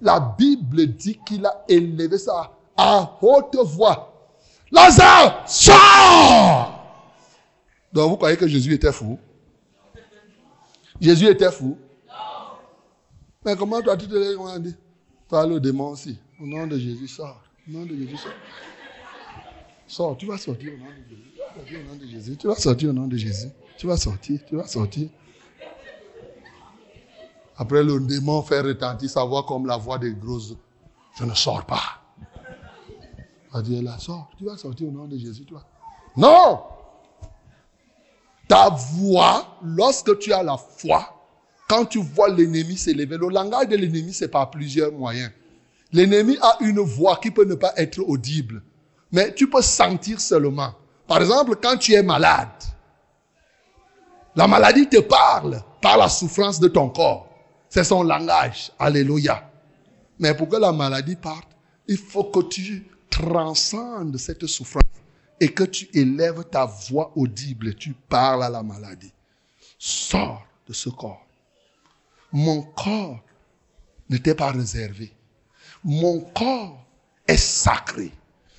[0.00, 4.12] La Bible dit qu'il a élevé ça à haute voix.
[4.70, 6.80] Lazare, sors!
[7.92, 9.18] Donc vous croyez que Jésus était fou?
[11.00, 11.76] Jésus était fou?
[13.44, 14.74] Mais comment toi tu te lèves
[15.28, 16.18] Parle au démon aussi.
[16.40, 17.40] Au nom de Jésus, sors.
[17.68, 18.32] Au nom de Jésus, sors.
[19.86, 20.90] Sors, tu vas sortir au nom
[21.96, 22.36] de Jésus.
[22.36, 23.48] Tu vas sortir au nom de Jésus.
[23.78, 25.08] Tu vas sortir, tu vas sortir.
[27.60, 30.54] Après, le démon fait retentir sa voix comme la voix des grosses.
[31.18, 32.00] Je ne sors pas.
[33.52, 34.30] Va dire là, sors.
[34.38, 35.62] Tu vas sortir au nom de Jésus, toi.
[36.16, 36.62] Non!
[38.48, 41.06] Ta voix, lorsque tu as la foi,
[41.68, 45.30] quand tu vois l'ennemi s'élever, le langage de l'ennemi, c'est par plusieurs moyens.
[45.92, 48.62] L'ennemi a une voix qui peut ne pas être audible,
[49.12, 50.72] mais tu peux sentir seulement.
[51.06, 52.48] Par exemple, quand tu es malade,
[54.34, 57.29] la maladie te parle par la souffrance de ton corps.
[57.70, 58.72] C'est son langage.
[58.78, 59.48] Alléluia.
[60.18, 61.48] Mais pour que la maladie parte,
[61.86, 64.82] il faut que tu transcendes cette souffrance
[65.40, 67.74] et que tu élèves ta voix audible.
[67.76, 69.12] Tu parles à la maladie.
[69.78, 71.24] Sors de ce corps.
[72.32, 73.20] Mon corps
[74.08, 75.12] n'était pas réservé.
[75.84, 76.84] Mon corps
[77.26, 78.12] est sacré.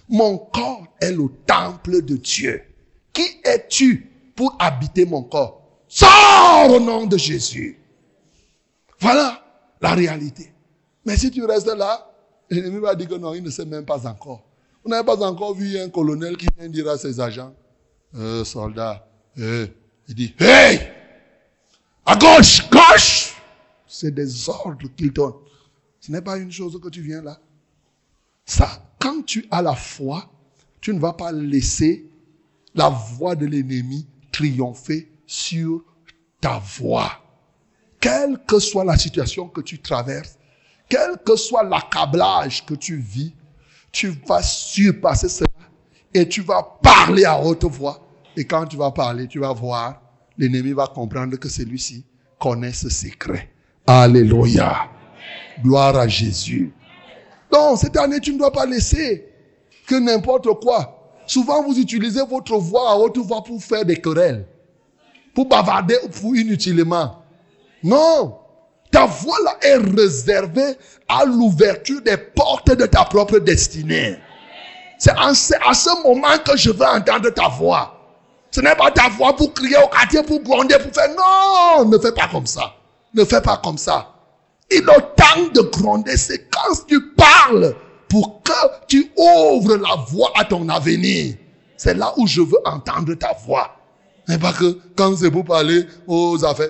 [0.08, 2.64] Mon corps est le temple de Dieu.
[3.14, 5.62] Qui es-tu pour habiter mon corps?
[5.88, 7.81] Sors au nom de Jésus.
[9.02, 9.44] Voilà
[9.82, 10.54] la réalité.
[11.06, 12.10] Mais si tu restes là,
[12.50, 14.44] l'ennemi va dire que non, il ne sait même pas encore.
[14.84, 17.54] Vous n'avez pas encore vu un colonel qui vient dire à ses agents,
[18.16, 19.08] euh, soldats,
[19.40, 19.68] euh,
[20.08, 20.80] il dit, hey,
[22.06, 23.36] à gauche, gauche.
[23.88, 25.34] C'est des ordres qu'il donne.
[26.00, 27.40] Ce n'est pas une chose que tu viens là.
[28.46, 30.30] Ça, quand tu as la foi,
[30.80, 32.10] tu ne vas pas laisser
[32.74, 35.84] la voix de l'ennemi triompher sur
[36.40, 37.22] ta voix.
[38.02, 40.38] Quelle que soit la situation que tu traverses,
[40.90, 43.34] quel que soit l'accablage que tu vis,
[43.92, 45.50] tu vas surpasser cela
[46.14, 48.06] et tu vas parler à haute voix.
[48.36, 50.02] Et quand tu vas parler, tu vas voir,
[50.38, 52.04] l'ennemi va comprendre que celui-ci
[52.40, 53.50] connaît ce secret.
[53.86, 54.90] Alléluia.
[55.64, 56.74] Gloire à Jésus.
[57.52, 59.28] Donc, cette année, tu ne dois pas laisser
[59.86, 61.14] que n'importe quoi.
[61.28, 64.48] Souvent, vous utilisez votre voix à haute voix pour faire des querelles,
[65.36, 67.21] pour bavarder ou pour inutilement.
[67.84, 68.38] Non.
[68.92, 74.18] Ta voix là est réservée à l'ouverture des portes de ta propre destinée.
[74.98, 77.98] C'est à ce moment que je veux entendre ta voix.
[78.52, 81.10] Ce n'est pas ta voix pour crier au quartier, pour gronder, pour faire.
[81.16, 82.74] Non, ne fais pas comme ça.
[83.14, 84.10] Ne fais pas comme ça.
[84.70, 87.74] Il le temps de gronder, c'est quand tu parles
[88.10, 88.52] pour que
[88.88, 91.36] tu ouvres la voie à ton avenir.
[91.78, 93.72] C'est là où je veux entendre ta voix.
[94.28, 96.70] Mais pas que quand c'est pour parler aux affaires,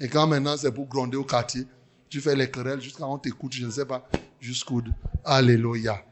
[0.00, 1.66] et quand maintenant c'est pour gronder au quartier,
[2.08, 4.06] tu fais les querelles jusqu'à on t'écoute, je ne sais pas,
[4.40, 4.82] jusqu'où.
[5.24, 6.02] Alléluia.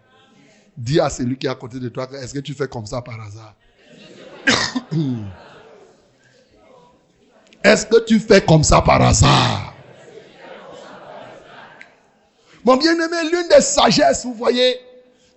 [0.77, 3.01] Dis à celui qui est à côté de toi, est-ce que tu fais comme ça
[3.01, 3.55] par hasard
[7.65, 9.75] Est-ce que tu fais comme ça par hasard
[12.65, 14.77] Mon bien-aimé, l'une des sagesses, vous voyez,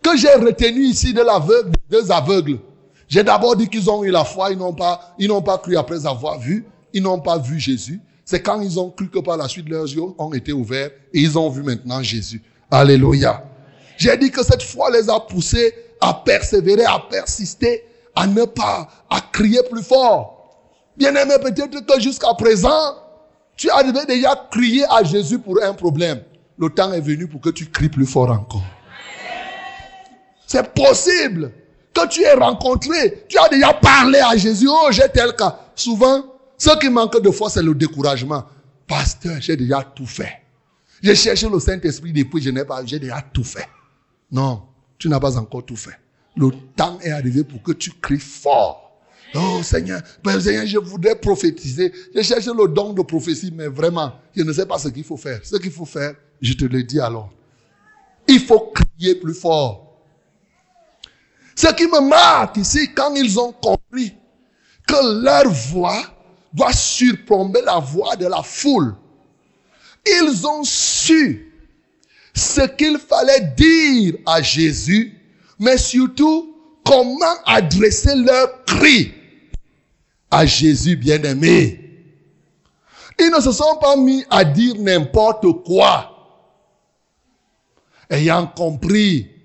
[0.02, 2.60] que j'ai retenu ici de l'aveugle, deux aveugles.
[3.10, 5.76] J'ai d'abord dit qu'ils ont eu la foi, ils n'ont pas, ils n'ont pas cru
[5.76, 8.00] après avoir vu, ils n'ont pas vu Jésus.
[8.24, 11.20] C'est quand ils ont cru que par la suite leurs yeux ont été ouverts et
[11.20, 12.44] ils ont vu maintenant Jésus.
[12.70, 13.44] Alléluia.
[13.98, 17.84] J'ai dit que cette foi les a poussés à persévérer, à persister,
[18.16, 20.62] à ne pas, à crier plus fort.
[20.96, 22.96] Bien aimé, peut-être que jusqu'à présent,
[23.58, 26.22] tu avais déjà crié à Jésus pour un problème.
[26.60, 28.64] Le temps est venu pour que tu cries plus fort encore.
[30.46, 31.52] C'est possible
[31.94, 35.60] que tu aies rencontré, tu as déjà parlé à Jésus, oh, j'ai tel cas.
[35.76, 36.26] Souvent,
[36.58, 38.44] ce qui manque de foi, c'est le découragement.
[38.88, 40.42] Pasteur, j'ai déjà tout fait.
[41.02, 43.68] J'ai cherché le Saint-Esprit depuis, je n'ai pas, j'ai déjà tout fait.
[44.32, 44.64] Non,
[44.98, 45.98] tu n'as pas encore tout fait.
[46.36, 48.90] Le temps est arrivé pour que tu cries fort.
[49.36, 51.94] Oh Seigneur, ben, Seigneur, je voudrais prophétiser.
[52.16, 55.18] Je cherche le don de prophétie, mais vraiment, je ne sais pas ce qu'il faut
[55.18, 55.40] faire.
[55.44, 57.30] Ce qu'il faut faire, je te le dis alors.
[58.28, 59.89] Il faut crier plus fort.
[61.60, 64.14] Ce qui me marque ici, quand ils ont compris
[64.88, 66.02] que leur voix
[66.54, 68.96] doit surplomber la voix de la foule,
[70.06, 71.52] ils ont su
[72.34, 75.20] ce qu'il fallait dire à Jésus,
[75.60, 76.56] mais surtout
[76.86, 79.14] comment adresser leur cri
[80.32, 82.08] à Jésus bien-aimé.
[83.20, 86.56] Ils ne se sont pas mis à dire n'importe quoi,
[88.10, 89.39] ayant compris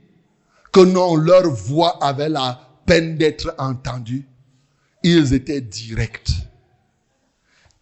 [0.75, 4.27] que non, leur voix avait la peine d'être entendue.
[5.05, 6.33] Ils étaient directs.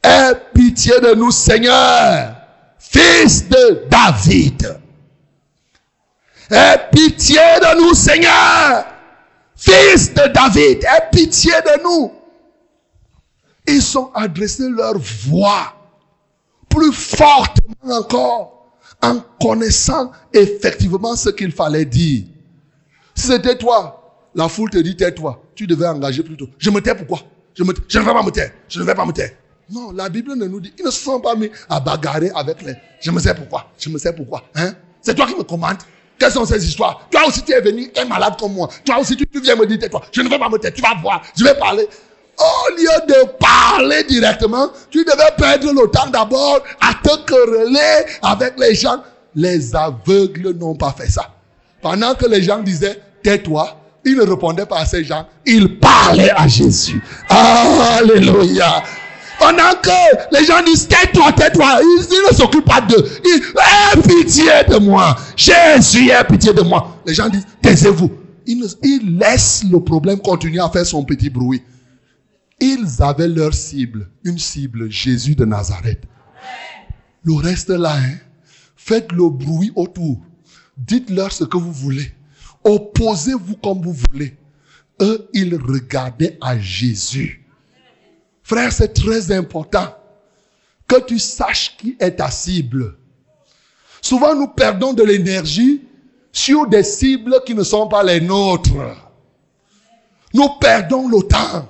[0.05, 2.37] Aie pitié de nous, Seigneur,
[2.79, 4.79] fils de David.
[6.51, 8.85] Aie pitié de nous, Seigneur,
[9.57, 10.85] fils de David.
[10.85, 12.13] Aie pitié de nous.
[13.67, 15.73] Ils ont adressé leur voix
[16.69, 22.25] plus fortement encore en connaissant effectivement ce qu'il fallait dire.
[23.15, 24.03] Si c'était toi,
[24.35, 26.49] la foule te dit tais-toi, tu devais engager plutôt.
[26.59, 27.21] Je me tais pourquoi?
[27.55, 27.69] Je, ne
[28.05, 28.51] vais pas me taire.
[28.69, 29.31] Je ne vais pas me taire.
[29.71, 32.63] Non, la Bible ne nous dit, ils ne se sont pas mis à bagarrer avec
[32.63, 32.75] les.
[33.01, 33.71] Je me sais pourquoi.
[33.79, 34.43] Je me sais pourquoi.
[34.55, 34.73] Hein?
[35.01, 35.79] C'est toi qui me commandes.
[36.19, 37.09] Quelles sont ces histoires?
[37.11, 38.69] Toi aussi, tu es venu, un malade comme moi.
[38.85, 40.03] Toi aussi, tu, tu viens me dire, tais-toi.
[40.13, 40.73] Je ne vais pas me taire.
[40.73, 41.23] Tu vas voir.
[41.37, 41.87] Je vais parler.
[42.39, 48.59] Au lieu de parler directement, tu devais perdre le temps d'abord à te quereller avec
[48.59, 49.03] les gens.
[49.35, 51.31] Les aveugles n'ont pas fait ça.
[51.83, 55.27] Pendant que les gens disaient, tais-toi, ils ne répondaient pas à ces gens.
[55.45, 57.03] Ils parlaient à Jésus.
[57.29, 58.83] Alléluia.
[59.39, 63.05] Pendant que les gens disent, tais-toi, tais-toi, ils, ne s'occupent pas d'eux.
[63.25, 65.17] Ils, aie pitié de moi.
[65.37, 66.97] Jésus, aie pitié de moi.
[67.05, 68.11] Les gens disent, taisez-vous.
[68.47, 71.63] Ils, ils laissent le problème continuer à faire son petit bruit.
[72.61, 76.03] Ils avaient leur cible, une cible, Jésus de Nazareth.
[77.25, 78.15] Le reste là, hein,
[78.77, 80.21] faites le bruit autour.
[80.77, 82.13] Dites-leur ce que vous voulez.
[82.65, 84.37] Opposez-vous comme vous voulez.
[85.01, 87.45] Eux, ils regardaient à Jésus.
[88.43, 89.95] Frère, c'est très important
[90.87, 92.97] que tu saches qui est ta cible.
[94.01, 95.83] Souvent, nous perdons de l'énergie
[96.33, 98.73] sur des cibles qui ne sont pas les nôtres.
[100.35, 101.69] Nous perdons le temps.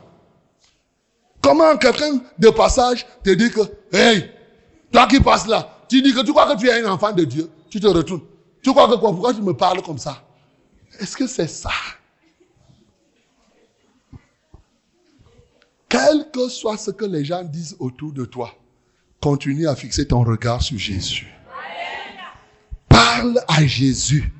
[1.40, 3.60] Comment quelqu'un de passage te dit que,
[3.92, 4.30] hey,
[4.90, 7.24] toi qui passes là, tu dis que tu crois que tu es un enfant de
[7.24, 8.22] Dieu, tu te retournes.
[8.62, 10.22] Tu crois que quoi Pourquoi tu me parles comme ça
[11.00, 11.70] Est-ce que c'est ça?
[15.88, 18.54] Quel que soit ce que les gens disent autour de toi,
[19.20, 21.26] continue à fixer ton regard sur Jésus.
[22.88, 24.32] Parle à Jésus.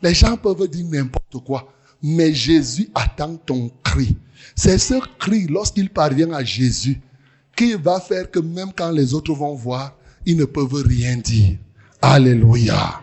[0.00, 4.16] Les gens peuvent dire n'importe quoi, mais Jésus attend ton cri.
[4.54, 7.00] C'est ce cri, lorsqu'il parvient à Jésus,
[7.56, 9.94] qui va faire que même quand les autres vont voir,
[10.24, 11.58] ils ne peuvent rien dire.
[12.00, 13.02] Alléluia.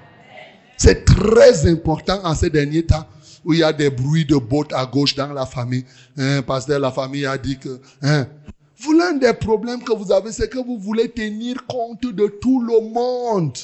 [0.78, 3.06] C'est très important en ces derniers temps
[3.44, 5.86] où il y a des bruits de bottes à gauche dans la famille.
[6.18, 7.80] Hein, pasteur, la famille a dit que...
[8.02, 8.28] Hein,
[8.78, 12.62] vous, l'un des problèmes que vous avez, c'est que vous voulez tenir compte de tout
[12.62, 13.58] le monde.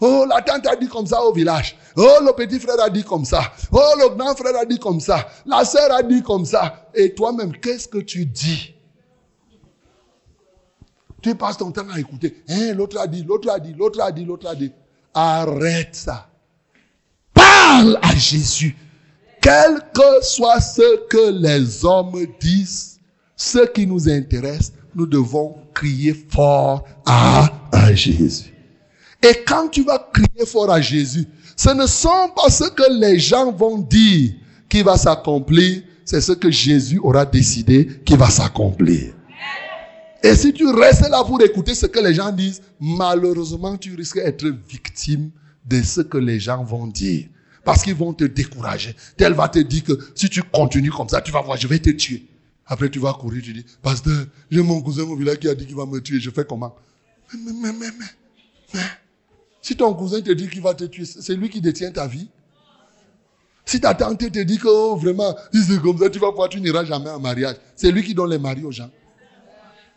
[0.00, 1.76] Oh, la tante a dit comme ça au village.
[1.94, 3.52] Oh, le petit frère a dit comme ça.
[3.70, 5.28] Oh, le grand frère a dit comme ça.
[5.44, 6.88] La sœur a dit comme ça.
[6.94, 8.74] Et toi-même, qu'est-ce que tu dis?
[11.20, 12.42] Tu passes ton temps à écouter.
[12.48, 14.72] Hein, l'autre a dit, l'autre a dit, l'autre a dit, l'autre a dit.
[15.12, 16.29] Arrête ça.
[17.70, 18.74] Parle à Jésus.
[19.40, 22.98] Quel que soit ce que les hommes disent,
[23.36, 27.48] ce qui nous intéresse, nous devons crier fort à,
[27.94, 28.52] Jésus.
[29.22, 33.20] Et quand tu vas crier fort à Jésus, ce ne sont pas ce que les
[33.20, 34.32] gens vont dire
[34.68, 39.14] qui va s'accomplir, c'est ce que Jésus aura décidé qui va s'accomplir.
[40.24, 44.16] Et si tu restes là pour écouter ce que les gens disent, malheureusement, tu risques
[44.16, 45.30] d'être victime
[45.64, 47.26] de ce que les gens vont dire.
[47.64, 48.94] Parce qu'ils vont te décourager.
[49.16, 51.78] Tel va te dire que si tu continues comme ça, tu vas voir, je vais
[51.78, 52.26] te tuer.
[52.66, 55.66] Après, tu vas courir, tu dis, pasteur, j'ai mon cousin au village qui a dit
[55.66, 56.74] qu'il va me tuer, je fais comment?
[57.34, 58.06] Mais, mais, mais, mais,
[58.74, 58.80] mais.
[59.60, 62.28] Si ton cousin te dit qu'il va te tuer, c'est lui qui détient ta vie.
[63.64, 66.48] Si ta tante te dit que oh, vraiment, si c'est comme ça, tu vas voir,
[66.48, 67.56] tu n'iras jamais en mariage.
[67.76, 68.90] C'est lui qui donne les maris aux gens.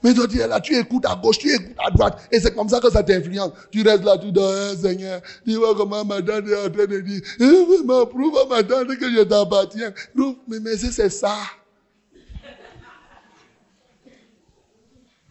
[0.03, 2.53] Mais toi, tu es là, tu écoutes à gauche, tu écoutes à droite, et c'est
[2.53, 3.51] comme ça que ça t'influence.
[3.71, 6.85] Tu restes là, tu dis, eh, Seigneur, tu vois comment ma tante est en train
[6.85, 9.93] de dire, eh, vraiment, prouve à ma tante que je t'appartiens.
[10.47, 11.35] Mais, mais c'est ça.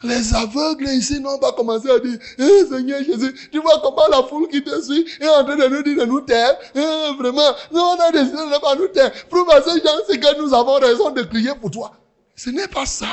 [0.04, 4.22] Les aveugles ici n'ont pas commencé à dire, eh, Seigneur Jésus, tu vois comment la
[4.24, 6.56] foule qui te suit est en train de nous dire de nous taire.
[6.74, 9.12] Eh, vraiment, nous on a décidé de ne pas nous taire.
[9.28, 11.92] Prouve à ces gens que nous avons raison de crier pour toi.
[12.34, 13.06] Ce n'est pas ça.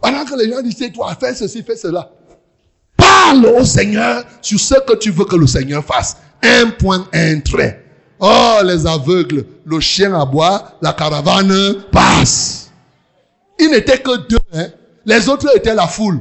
[0.00, 2.10] Pendant que les gens disent, toi, fais ceci, fais cela.
[2.96, 6.16] Parle au Seigneur sur ce que tu veux que le Seigneur fasse.
[6.42, 7.84] Un point, un trait.
[8.18, 12.70] Oh, les aveugles, le chien aboie, la caravane passe.
[13.58, 14.38] Il n'était que deux.
[14.54, 14.66] Hein.
[15.06, 16.20] Les autres étaient la foule.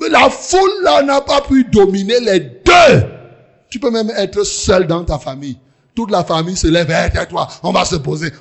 [0.00, 3.04] Mais la foule là n'a pas pu dominer les deux.
[3.70, 5.58] Tu peux même être seul dans ta famille.
[5.94, 8.32] Toute la famille se lève, hey, toi, on va se poser.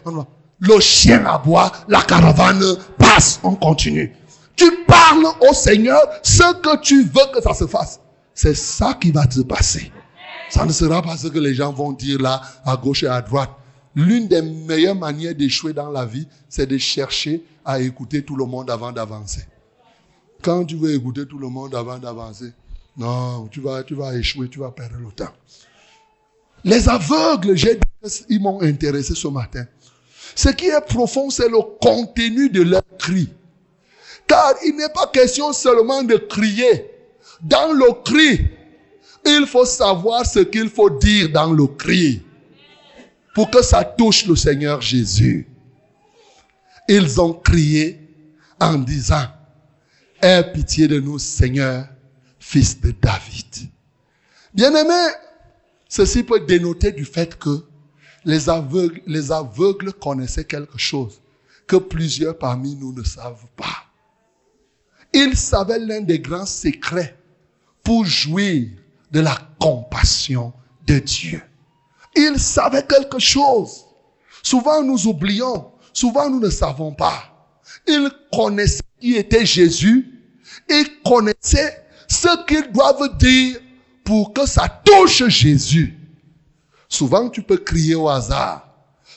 [0.60, 2.64] Le chien aboie, la caravane
[2.97, 4.16] passe, on continue.
[4.56, 7.99] Tu parles au Seigneur ce que tu veux que ça se fasse.
[8.34, 9.91] C'est ça qui va te passer.
[10.49, 13.22] Ça ne sera pas ce que les gens vont dire là, à gauche et à
[13.22, 13.51] droite.
[13.95, 18.45] L'une des meilleures manières d'échouer dans la vie, c'est de chercher à écouter tout le
[18.45, 19.45] monde avant d'avancer.
[20.41, 22.51] Quand tu veux écouter tout le monde avant d'avancer,
[22.97, 25.32] non, tu vas, tu vas échouer, tu vas perdre le temps.
[26.64, 27.80] Les aveugles, j'ai
[28.30, 29.66] ils m'ont intéressé ce matin.
[30.36, 33.30] Ce qui est profond, c'est le contenu de leur cri.
[34.28, 36.90] Car il n'est pas question seulement de crier.
[37.42, 38.50] Dans le cri,
[39.26, 42.22] il faut savoir ce qu'il faut dire dans le cri
[43.34, 45.48] pour que ça touche le Seigneur Jésus.
[46.88, 48.00] Ils ont crié
[48.60, 49.28] en disant,
[50.22, 51.86] Aie pitié de nous, Seigneur,
[52.40, 53.70] fils de David.
[54.54, 55.12] Bien-aimé,
[55.90, 57.66] ceci peut dénoter du fait que
[58.24, 61.22] les aveugles, les aveugles connaissaient quelque chose
[61.68, 63.93] que plusieurs parmi nous ne savent pas.
[65.14, 67.18] Ils savaient l'un des grands secrets
[67.84, 68.70] pour jouir
[69.11, 70.53] de la compassion
[70.88, 71.41] de Dieu.
[72.16, 73.86] Ils savaient quelque chose.
[74.41, 77.24] Souvent nous oublions Souvent, nous ne savons pas.
[77.88, 80.11] Ils connaissaient qui était Jésus.
[80.68, 83.59] Ils connaissaient ce qu'ils doivent dire
[84.03, 85.97] pour que ça touche Jésus.
[86.89, 88.68] Souvent, tu peux crier au hasard.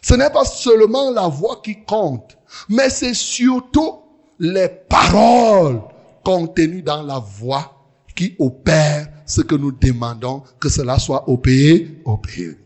[0.03, 2.37] Ce n'est pas seulement la voix qui compte,
[2.69, 4.03] mais c'est surtout
[4.39, 5.81] les paroles
[6.25, 7.73] contenues dans la voix
[8.15, 12.59] qui opèrent ce que nous demandons que cela soit opéré, opéré.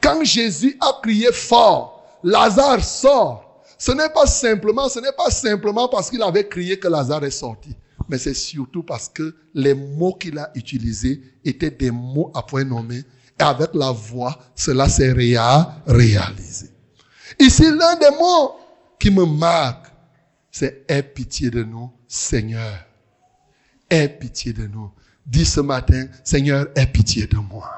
[0.00, 3.62] Quand Jésus a crié fort, Lazare sort.
[3.76, 7.30] Ce n'est pas simplement, ce n'est pas simplement parce qu'il avait crié que Lazare est
[7.30, 7.70] sorti.
[8.08, 12.64] Mais c'est surtout parce que les mots qu'il a utilisés étaient des mots à point
[12.64, 13.02] nommé.
[13.38, 16.70] Et avec la voix, cela s'est réalisé.
[17.38, 18.56] Ici, l'un des mots
[18.98, 19.87] qui me marque,
[20.58, 22.84] c'est aie pitié de nous, Seigneur.
[23.88, 24.90] Aie pitié de nous.
[25.24, 27.70] Dis ce matin, Seigneur, aie pitié de moi.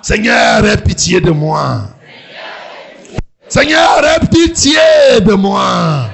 [0.00, 1.88] Seigneur, aie pitié de moi.
[3.48, 4.78] Seigneur, aie pitié
[5.22, 6.08] de moi.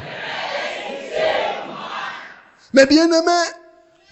[2.73, 3.43] Mais bien aimé,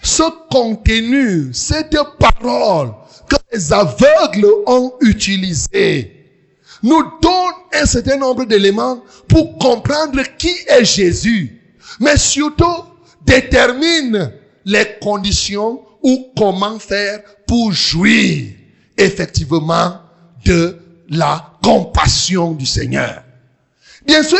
[0.03, 2.93] ce contenu, cette parole
[3.27, 6.18] que les aveugles ont utilisée,
[6.83, 11.61] nous donne un certain nombre d'éléments pour comprendre qui est Jésus,
[11.99, 12.83] mais surtout
[13.25, 14.31] détermine
[14.65, 18.53] les conditions ou comment faire pour jouir
[18.97, 19.99] effectivement
[20.45, 20.77] de
[21.09, 23.23] la compassion du Seigneur.
[24.05, 24.37] Bien sûr,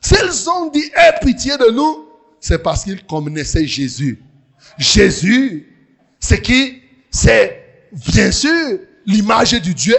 [0.00, 2.06] s'ils ont dit aie pitié de nous,
[2.40, 4.20] c'est parce qu'ils connaissaient Jésus.
[4.78, 5.66] Jésus,
[6.20, 6.82] c'est qui?
[7.10, 9.96] C'est bien sûr l'image du Dieu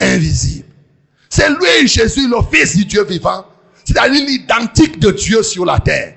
[0.00, 0.57] invisible.
[1.28, 3.44] C'est lui, Jésus, le Fils du Dieu vivant.
[3.84, 6.14] C'est-à-dire l'identique de Dieu sur la terre.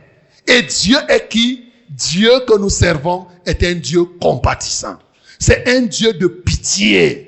[0.47, 1.71] Et Dieu est qui?
[1.89, 4.97] Dieu que nous servons est un Dieu compatissant.
[5.39, 7.27] C'est un Dieu de pitié.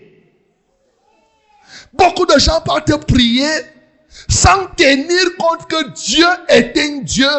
[1.93, 3.49] Beaucoup de gens partent prier
[4.29, 7.29] sans tenir compte que Dieu est un Dieu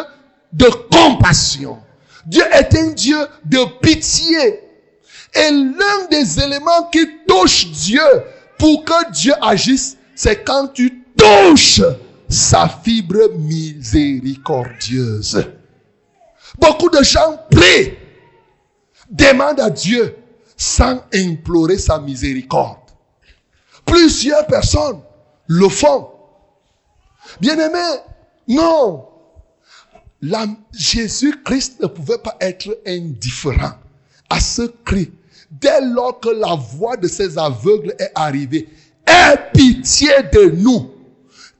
[0.53, 1.79] de compassion.
[2.25, 4.61] Dieu est un Dieu de pitié.
[5.33, 8.01] Et l'un des éléments qui touche Dieu
[8.57, 11.81] pour que Dieu agisse, c'est quand tu touches
[12.27, 15.45] sa fibre miséricordieuse.
[16.57, 17.93] Beaucoup de gens prient,
[19.09, 20.15] demandent à Dieu
[20.57, 22.79] sans implorer sa miséricorde.
[23.85, 25.01] Plusieurs personnes
[25.47, 26.09] le font.
[27.39, 27.99] Bien-aimé,
[28.47, 29.05] non.
[30.73, 33.73] Jésus-Christ ne pouvait pas être indifférent
[34.29, 35.11] à ce cri.
[35.51, 38.67] Dès lors que la voix de ces aveugles est arrivée,
[39.07, 40.91] aie pitié de nous.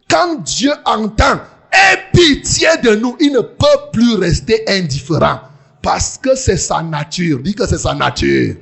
[0.10, 1.40] quand Dieu entend,
[1.72, 5.40] aie pitié de nous, il ne peut plus rester indifférent.
[5.82, 7.40] Parce que c'est sa nature.
[7.40, 8.56] Dis que c'est sa nature.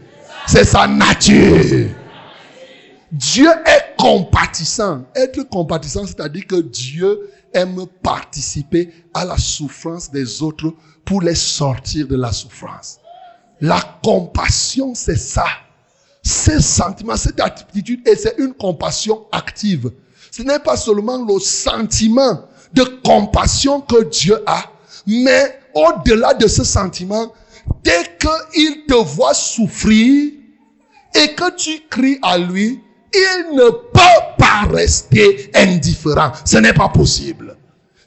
[0.45, 1.87] C'est sa nature.
[3.11, 5.05] Dieu est compatissant.
[5.15, 10.73] Être compatissant, c'est-à-dire que Dieu aime participer à la souffrance des autres
[11.05, 12.99] pour les sortir de la souffrance.
[13.61, 15.45] La compassion, c'est ça.
[16.23, 19.91] Ce sentiment, cette attitude, et c'est une compassion active.
[20.31, 24.63] Ce n'est pas seulement le sentiment de compassion que Dieu a,
[25.05, 27.31] mais au-delà de ce sentiment,
[27.83, 30.31] dès qu'il te voit souffrir
[31.13, 32.81] et que tu cries à lui,
[33.13, 36.31] il ne peut pas rester indifférent.
[36.45, 37.55] Ce n'est pas possible.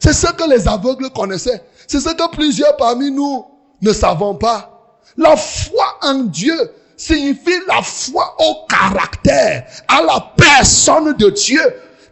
[0.01, 1.63] C'est ce que les aveugles connaissaient.
[1.87, 3.45] C'est ce que plusieurs parmi nous
[3.83, 5.01] ne savons pas.
[5.17, 6.57] La foi en Dieu
[6.97, 11.61] signifie la foi au caractère, à la personne de Dieu.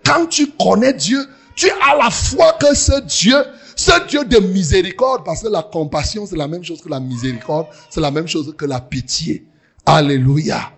[0.05, 1.25] Quand tu connais Dieu,
[1.57, 3.37] tu as la foi que ce Dieu,
[3.77, 7.67] ce Dieu de miséricorde, parce que la compassion, c'est la même chose que la miséricorde,
[7.91, 9.47] c'est la même chose que la pitié.
[9.87, 10.73] Alléluia.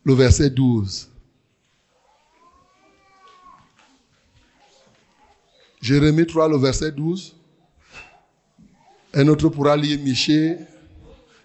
[0.04, 1.08] le verset 12.
[5.80, 7.34] Jérémie 3, le verset 12.
[9.14, 10.58] Un autre pourra lire Michée,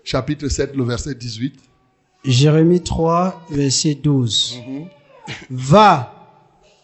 [0.04, 1.56] chapitre 7, le verset 18.
[2.26, 4.60] Jérémie 3, verset 12.
[5.50, 6.14] Va,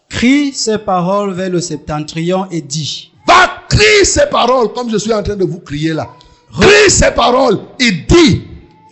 [0.07, 3.11] crie ces paroles vers le septentrion et dis.
[3.27, 6.07] Va, crie ces paroles, comme je suis en train de vous crier là.
[6.53, 8.43] Crie ces paroles et dis.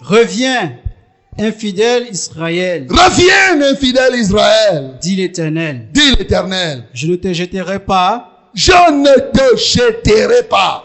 [0.01, 0.82] Reviens,
[1.39, 4.97] infidèle Israël, Reviens, infidèle Israël.
[5.01, 5.87] dit l'Éternel.
[5.93, 6.83] Dit l'Éternel.
[6.93, 10.83] Je ne te jeterai pas, Je ne te jeterai pas.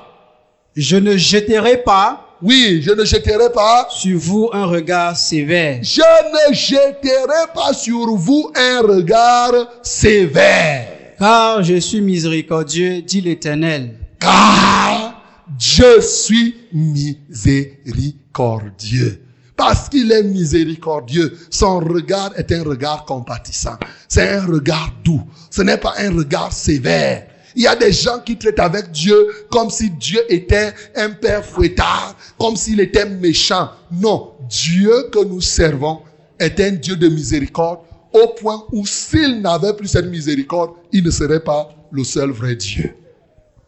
[0.74, 3.88] je ne jeterai pas Oui, je ne jeterai pas.
[3.90, 5.80] sur vous un regard sévère.
[5.82, 10.86] Je ne jeterai pas sur vous un regard sévère.
[11.18, 13.94] Car je suis miséricordieux, dit l'Éternel.
[14.20, 15.20] Car
[15.59, 19.20] je suis miséricordieux.
[19.59, 23.76] Parce qu'il est miséricordieux, son regard est un regard compatissant.
[24.09, 25.20] C'est un regard doux.
[25.50, 27.26] Ce n'est pas un regard sévère.
[27.56, 29.16] Il y a des gens qui traitent avec Dieu
[29.50, 33.70] comme si Dieu était un père fouettard, comme s'il était méchant.
[33.90, 36.02] Non, Dieu que nous servons
[36.38, 37.80] est un Dieu de miséricorde
[38.12, 42.54] au point où s'il n'avait plus cette miséricorde, il ne serait pas le seul vrai
[42.54, 42.94] Dieu.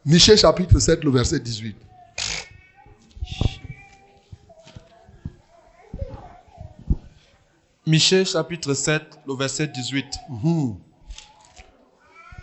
[0.06, 1.76] Michée chapitre 7, le verset 18.
[7.90, 10.06] Michée chapitre 7, le verset 18.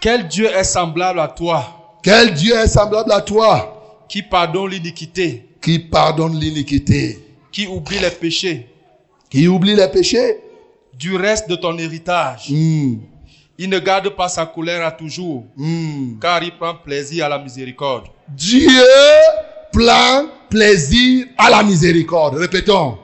[0.01, 4.03] Quel Dieu est semblable à toi, Quel Dieu est semblable à toi?
[4.09, 8.67] Qui pardonne l'iniquité, qui pardonne l'iniquité, qui oublie les péchés?
[9.29, 10.37] Qui oublie les péchés?
[10.93, 12.49] Du reste de ton héritage.
[12.49, 12.95] Hmm,
[13.57, 16.19] Il ne garde pas sa colère à toujours, hmm.
[16.19, 18.07] car il prend plaisir à la miséricorde.
[18.27, 18.67] Dieu
[19.71, 22.35] prend plaisir à la miséricorde.
[22.35, 22.97] Répétons.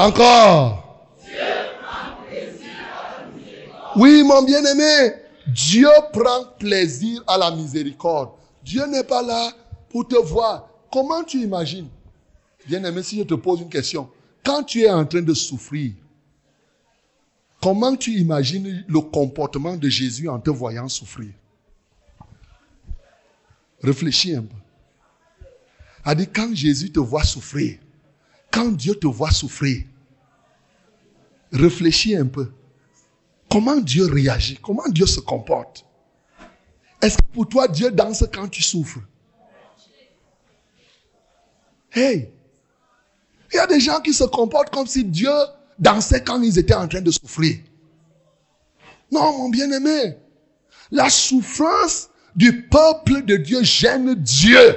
[0.00, 1.06] Encore.
[3.96, 5.12] Oui, mon bien-aimé,
[5.46, 8.30] Dieu prend plaisir à la miséricorde.
[8.64, 9.52] Dieu n'est pas là
[9.90, 10.70] pour te voir.
[10.90, 11.88] Comment tu imagines?
[12.66, 14.08] Bien-aimé, si je te pose une question,
[14.42, 15.92] quand tu es en train de souffrir,
[17.60, 21.32] comment tu imagines le comportement de Jésus en te voyant souffrir?
[23.82, 24.56] Réfléchis un peu.
[26.06, 27.78] A dit, quand Jésus te voit souffrir,
[28.50, 29.84] quand Dieu te voit souffrir,
[31.52, 32.52] réfléchis un peu.
[33.50, 35.84] comment Dieu réagit, comment Dieu se comporte?
[37.02, 39.00] Est-ce que pour toi, Dieu danse quand tu souffres?
[41.92, 42.30] Hey,
[43.52, 45.32] il y a des gens qui se comportent comme si Dieu
[45.78, 47.58] dansait quand ils étaient en train de souffrir.
[49.10, 50.16] Non, mon bien-aimé,
[50.92, 54.76] la souffrance du peuple de Dieu gêne Dieu.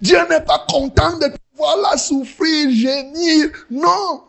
[0.00, 3.50] Dieu n'est pas content de te voir la souffrir, gémir.
[3.70, 4.22] Non.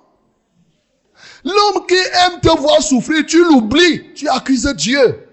[1.44, 5.26] L'homme qui aime te voir souffrir, tu l'oublies, tu accuses Dieu.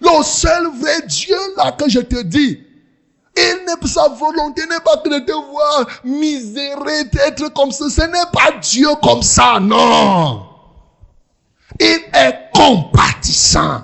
[0.00, 2.60] Le seul vrai Dieu là que je te dis,
[3.36, 7.88] il n'est sa volonté n'est pas de te voir misérer, être comme ça.
[7.88, 10.46] Ce n'est pas Dieu comme ça, non.
[11.80, 13.82] Il est compatissant.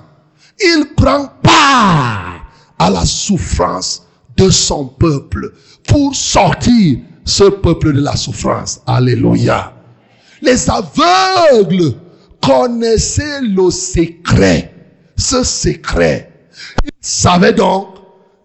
[0.61, 2.45] Il prend part
[2.77, 4.05] à la souffrance
[4.37, 5.53] de son peuple
[5.87, 8.81] pour sortir ce peuple de la souffrance.
[8.85, 9.73] Alléluia.
[10.41, 11.93] Les aveugles
[12.41, 14.73] connaissaient le secret,
[15.17, 16.31] ce secret.
[16.83, 17.95] Ils savaient donc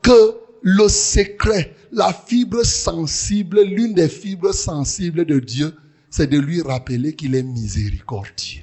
[0.03, 5.75] que le secret, la fibre sensible, l'une des fibres sensibles de Dieu,
[6.11, 8.63] c'est de lui rappeler qu'il est miséricordieux.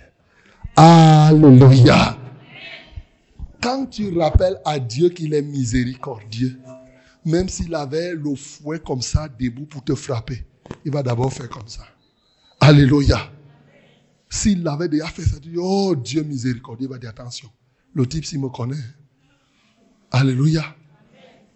[0.75, 2.17] Alléluia.
[3.61, 6.59] Quand tu rappelles à Dieu qu'il est miséricordieux,
[7.23, 10.43] même s'il avait le fouet comme ça debout pour te frapper,
[10.83, 11.83] il va d'abord faire comme ça.
[12.63, 13.19] Alléluia.
[14.29, 17.49] S'il avait déjà fait ça, dis, oh Dieu miséricordieux, va dire attention.
[17.95, 18.75] Le type, s'il me connaît.
[20.11, 20.63] Alléluia.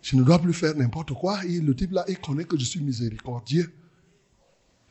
[0.01, 1.45] Je ne dois plus faire n'importe quoi.
[1.45, 3.71] Et le type là, il connaît que je suis miséricordieux.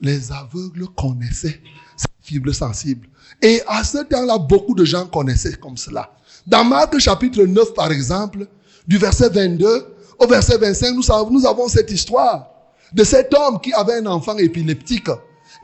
[0.00, 1.60] Les aveugles connaissaient
[1.96, 3.08] cette fibre sensible.
[3.42, 6.16] Et à ce temps-là, beaucoup de gens connaissaient comme cela.
[6.46, 8.46] Dans Marc chapitre 9, par exemple,
[8.86, 12.48] du verset 22 au verset 25, nous, nous avons cette histoire
[12.92, 15.08] de cet homme qui avait un enfant épileptique.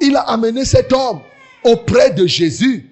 [0.01, 1.21] Il a amené cet homme
[1.65, 2.89] auprès de Jésus.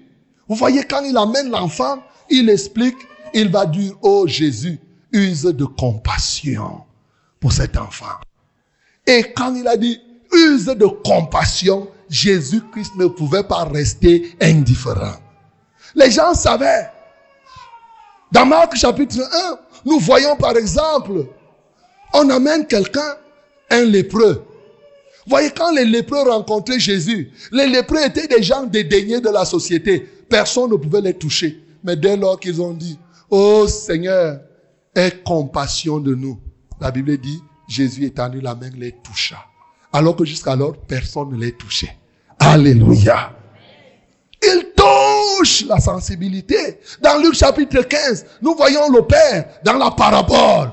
[0.47, 2.97] Vous voyez, quand il amène l'enfant, il explique,
[3.33, 4.79] il va dire, oh Jésus,
[5.11, 6.81] use de compassion
[7.39, 8.05] pour cet enfant.
[9.05, 9.99] Et quand il a dit,
[10.31, 15.15] use de compassion, Jésus-Christ ne pouvait pas rester indifférent.
[15.95, 16.89] Les gens savaient.
[18.31, 21.25] Dans Marc chapitre 1, nous voyons par exemple,
[22.13, 23.15] on amène quelqu'un,
[23.71, 24.45] un lépreux.
[25.29, 29.99] Voyez, quand les lépreux rencontraient Jésus, les lépreux étaient des gens dédaignés de la société.
[30.27, 31.63] Personne ne pouvait les toucher.
[31.83, 32.97] Mais dès lors qu'ils ont dit,
[33.29, 34.39] oh Seigneur,
[34.95, 36.39] aie compassion de nous.
[36.81, 39.37] La Bible dit, Jésus étendit la main, les toucha.
[39.93, 41.95] Alors que jusqu'alors, personne ne les touchait.
[42.39, 43.31] Alléluia.
[44.41, 46.79] Il touche la sensibilité.
[47.01, 50.71] Dans Luc chapitre 15, nous voyons le Père dans la parabole.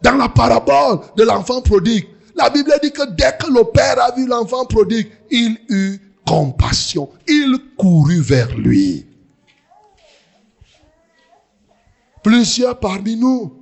[0.00, 2.06] Dans la parabole de l'enfant prodigue.
[2.36, 7.08] La Bible dit que dès que le Père a vu l'enfant prodigue, il eut compassion.
[7.26, 9.06] Il courut vers lui.
[12.22, 13.56] Plusieurs parmi nous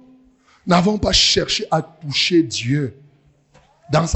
[0.66, 2.96] n'avons pas cherché à toucher Dieu
[3.92, 4.06] dans,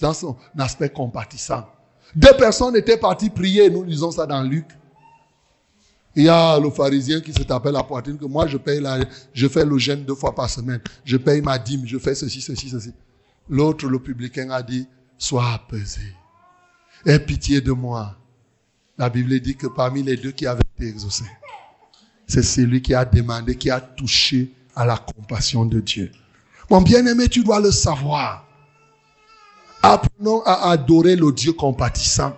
[0.00, 1.66] dans son aspect compatissant.
[2.16, 4.66] Deux personnes étaient parties prier, nous lisons ça dans Luc.
[6.16, 8.98] Il y a le pharisien qui se tapait la poitrine que moi je paye la,
[9.32, 10.80] je fais le jeûne deux fois par semaine.
[11.04, 12.92] Je paye ma dîme, je fais ceci, ceci, ceci.
[13.50, 14.86] L'autre, le publicain, a dit,
[15.18, 16.14] sois apaisé.
[17.04, 18.16] Aie pitié de moi.
[18.96, 21.30] La Bible dit que parmi les deux qui avaient été exaucés,
[22.28, 26.12] c'est celui qui a demandé, qui a touché à la compassion de Dieu.
[26.70, 28.46] Mon bien-aimé, tu dois le savoir.
[29.82, 32.36] Apprenons à adorer le Dieu compatissant.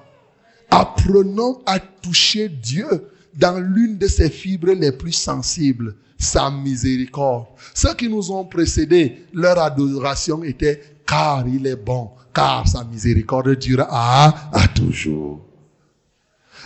[0.70, 7.48] Apprenons à toucher Dieu dans l'une de ses fibres les plus sensibles, sa miséricorde.
[7.74, 10.80] Ceux qui nous ont précédés, leur adoration était
[11.12, 15.40] car il est bon, car sa miséricorde durera à, toujours.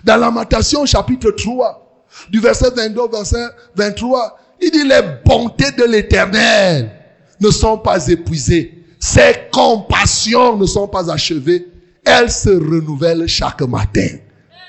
[0.05, 3.45] Dans Lamentation chapitre 3, du verset 22 au verset
[3.75, 6.93] 23, il dit les bontés de l'éternel
[7.41, 8.85] ne sont pas épuisées.
[9.01, 11.67] Ses compassions ne sont pas achevées.
[12.05, 14.07] Elles se renouvellent chaque matin.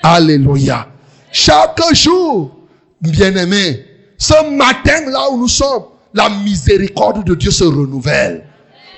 [0.02, 0.88] Alléluia.
[1.30, 2.50] Chaque jour,
[3.00, 3.86] bien-aimé,
[4.18, 8.47] ce matin là où nous sommes, la miséricorde de Dieu se renouvelle.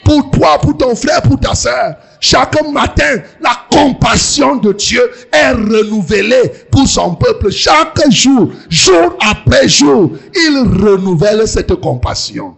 [0.05, 5.53] Pour toi, pour ton frère, pour ta soeur, chaque matin, la compassion de Dieu est
[5.53, 7.51] renouvelée pour son peuple.
[7.51, 12.57] Chaque jour, jour après jour, il renouvelle cette compassion.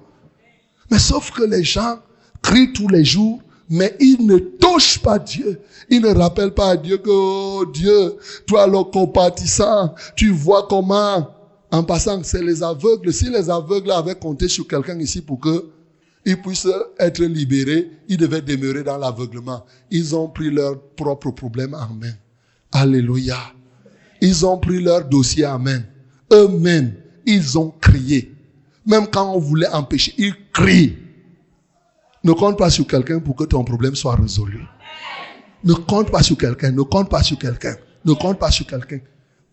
[0.90, 1.99] Mais sauf que les gens
[2.43, 3.40] crient tous les jours,
[3.70, 5.61] mais ils ne touchent pas Dieu.
[5.88, 8.16] Ils ne rappellent pas à Dieu que, oh Dieu,
[8.47, 11.28] toi le compatissant, tu vois comment,
[11.70, 13.12] en passant, c'est les aveugles.
[13.12, 15.70] Si les aveugles avaient compté sur quelqu'un ici pour que
[16.24, 16.68] ils puissent
[16.98, 19.64] être libérés, ils devaient demeurer dans l'aveuglement.
[19.90, 22.12] Ils ont pris leurs propres problèmes en main.
[22.70, 23.38] Alléluia.
[24.20, 25.82] ils ont pris leur dossier en main.
[26.32, 26.94] Eux-mêmes,
[27.26, 28.34] ils ont crié.
[28.86, 30.96] Même quand on voulait empêcher, ils crient.
[32.24, 34.60] Ne compte pas sur quelqu'un pour que ton problème soit résolu.
[35.64, 39.00] Ne compte pas sur quelqu'un, ne compte pas sur quelqu'un, ne compte pas sur quelqu'un.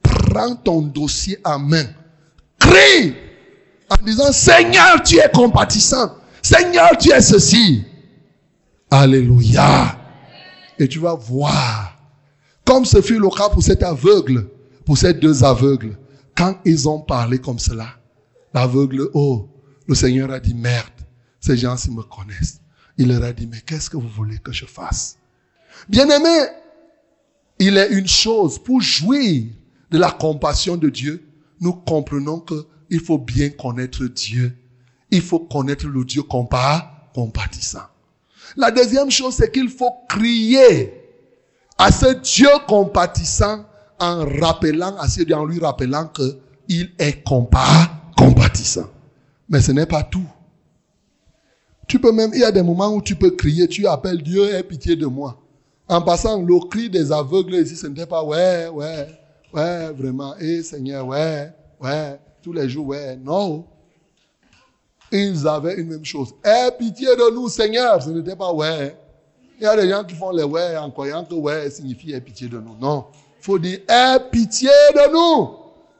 [0.01, 1.86] Prends ton dossier en main.
[2.59, 3.15] Crie
[3.89, 6.15] en disant, Seigneur, tu es compatissant.
[6.42, 7.84] Seigneur, tu es ceci.
[8.90, 9.98] Alléluia.
[10.78, 11.98] Et tu vas voir.
[12.66, 14.48] Comme ce fut le cas pour cet aveugle,
[14.86, 15.98] pour ces deux aveugles.
[16.36, 17.88] Quand ils ont parlé comme cela,
[18.54, 19.50] l'aveugle, oh,
[19.88, 20.88] le Seigneur a dit, merde,
[21.40, 22.62] ces gens-ci me connaissent.
[22.98, 25.18] Il leur a dit, mais qu'est-ce que vous voulez que je fasse?
[25.88, 26.48] Bien-aimé,
[27.60, 29.46] il est une chose pour jouir
[29.92, 31.26] de la compassion de Dieu.
[31.60, 34.56] Nous comprenons que il faut bien connaître Dieu.
[35.12, 37.88] Il faut connaître le Dieu compatissant.
[38.55, 40.93] La deuxième chose, c'est qu'il faut crier
[41.78, 43.66] à ce Dieu compatissant
[43.99, 48.89] en rappelant à ce Dieu, en lui rappelant que il est compatissant.
[49.49, 50.28] Mais ce n'est pas tout.
[51.88, 54.53] Tu peux même, il y a des moments où tu peux crier, tu appelles Dieu,
[54.53, 55.41] aie pitié de moi.
[55.88, 59.07] En passant, le cri des aveugles ici, ce n'était pas ouais, ouais,
[59.51, 61.51] ouais, vraiment, et Seigneur, ouais,
[61.82, 63.66] ouais, tous les jours, ouais, non.
[65.12, 66.34] Ils avaient une même chose.
[66.43, 68.95] Aie pitié de nous, Seigneur, ce n'était pas ouais.
[69.60, 72.22] Il y a des gens qui font les ouais en croyant que ouais signifie aie
[72.22, 72.76] pitié de nous.
[72.80, 73.05] Non.
[73.41, 75.55] Faut dire aie pitié de nous.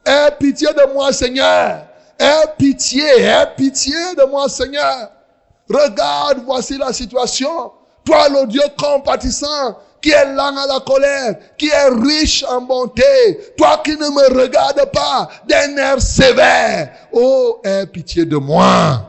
[0.06, 1.86] Aie pitié de moi, Seigneur.
[2.20, 5.12] Aie pitié, aie pitié de moi, Seigneur.
[5.70, 7.72] Regarde, voici la situation.
[8.06, 13.04] Toi, le Dieu compatissant, qui est lent à la colère, qui est riche en bonté,
[13.58, 19.06] toi qui ne me regardes pas d'un air sévère, oh, aie pitié de moi.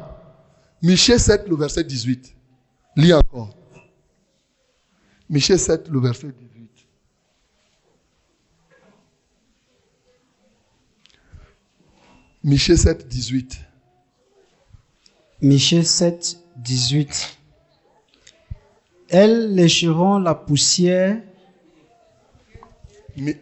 [0.82, 2.34] Michée 7, le verset 18.
[2.96, 3.50] Lis encore.
[5.28, 6.70] Michée 7, le verset 18.
[12.42, 13.60] Michée 7, 18.
[15.42, 17.39] Michée 7, 18.
[19.10, 21.18] Elles lécheront la poussière.
[23.16, 23.34] Mi-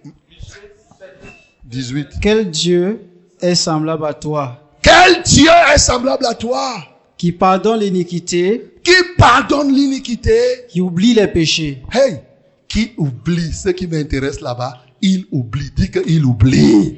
[1.65, 2.09] 18.
[2.23, 3.01] Quel Dieu
[3.41, 6.77] est semblable à toi, Quel Dieu est semblable à toi,
[7.19, 10.39] qui pardonne l'iniquité, qui pardonne l'iniquité,
[10.69, 11.83] qui oublie les péchés.
[11.93, 12.21] hey,
[12.67, 16.97] qui oublie ce qui m'intéresse là-bas, il oublie, dis qu'il oublie.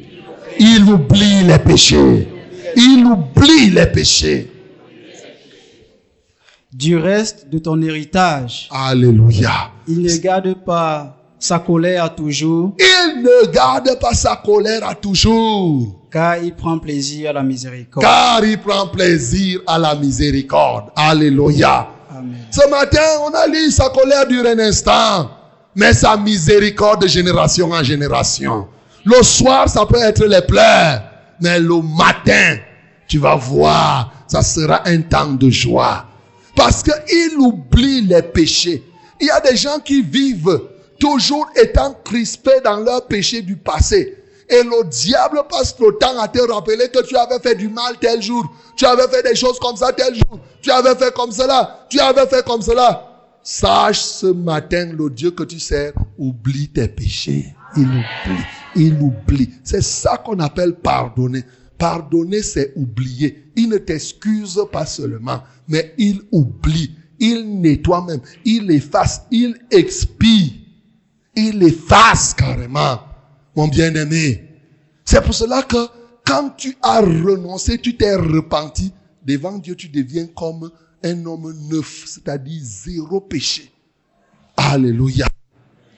[0.58, 2.28] Il oublie les péchés.
[2.76, 4.50] Il oublie les péchés.
[6.72, 9.70] Du reste de ton héritage, Alléluia.
[9.88, 14.94] il ne garde pas sa colère à toujours, Il ne garde pas sa colère à
[14.94, 18.04] toujours, car il prend plaisir à la miséricorde.
[18.04, 20.90] car il prend plaisir à la miséricorde.
[20.94, 21.88] Alléluia.
[22.16, 22.36] Amen.
[22.52, 25.28] Ce matin, on a lu sa colère dure un instant,
[25.74, 28.68] mais sa miséricorde de génération en génération.
[29.04, 31.02] Le soir, ça peut être les pleurs,
[31.40, 32.58] mais le matin,
[33.08, 36.04] tu vas voir, ça sera un temps de joie.
[36.60, 38.84] Parce qu'il oublie les péchés.
[39.18, 40.60] Il y a des gens qui vivent
[40.98, 44.22] toujours étant crispés dans leurs péchés du passé.
[44.46, 47.96] Et le diable passe le temps à te rappeler que tu avais fait du mal
[47.98, 48.44] tel jour.
[48.76, 50.38] Tu avais fait des choses comme ça tel jour.
[50.60, 51.86] Tu avais fait comme cela.
[51.88, 53.06] Tu avais fait comme cela.
[53.42, 57.54] Sache ce matin, le Dieu que tu sers oublie tes péchés.
[57.74, 58.44] Il oublie.
[58.76, 59.48] Il oublie.
[59.64, 61.42] C'est ça qu'on appelle pardonner.
[61.80, 63.50] Pardonner, c'est oublier.
[63.56, 66.94] Il ne t'excuse pas seulement, mais il oublie.
[67.18, 68.20] Il nettoie même.
[68.44, 69.22] Il efface.
[69.30, 70.66] Il expie.
[71.34, 73.00] Il efface carrément.
[73.56, 74.46] Mon bien-aimé.
[75.06, 75.88] C'est pour cela que
[76.26, 78.92] quand tu as renoncé, tu t'es repenti,
[79.24, 80.70] devant Dieu, tu deviens comme
[81.02, 83.72] un homme neuf, c'est-à-dire zéro péché.
[84.54, 85.26] Alléluia.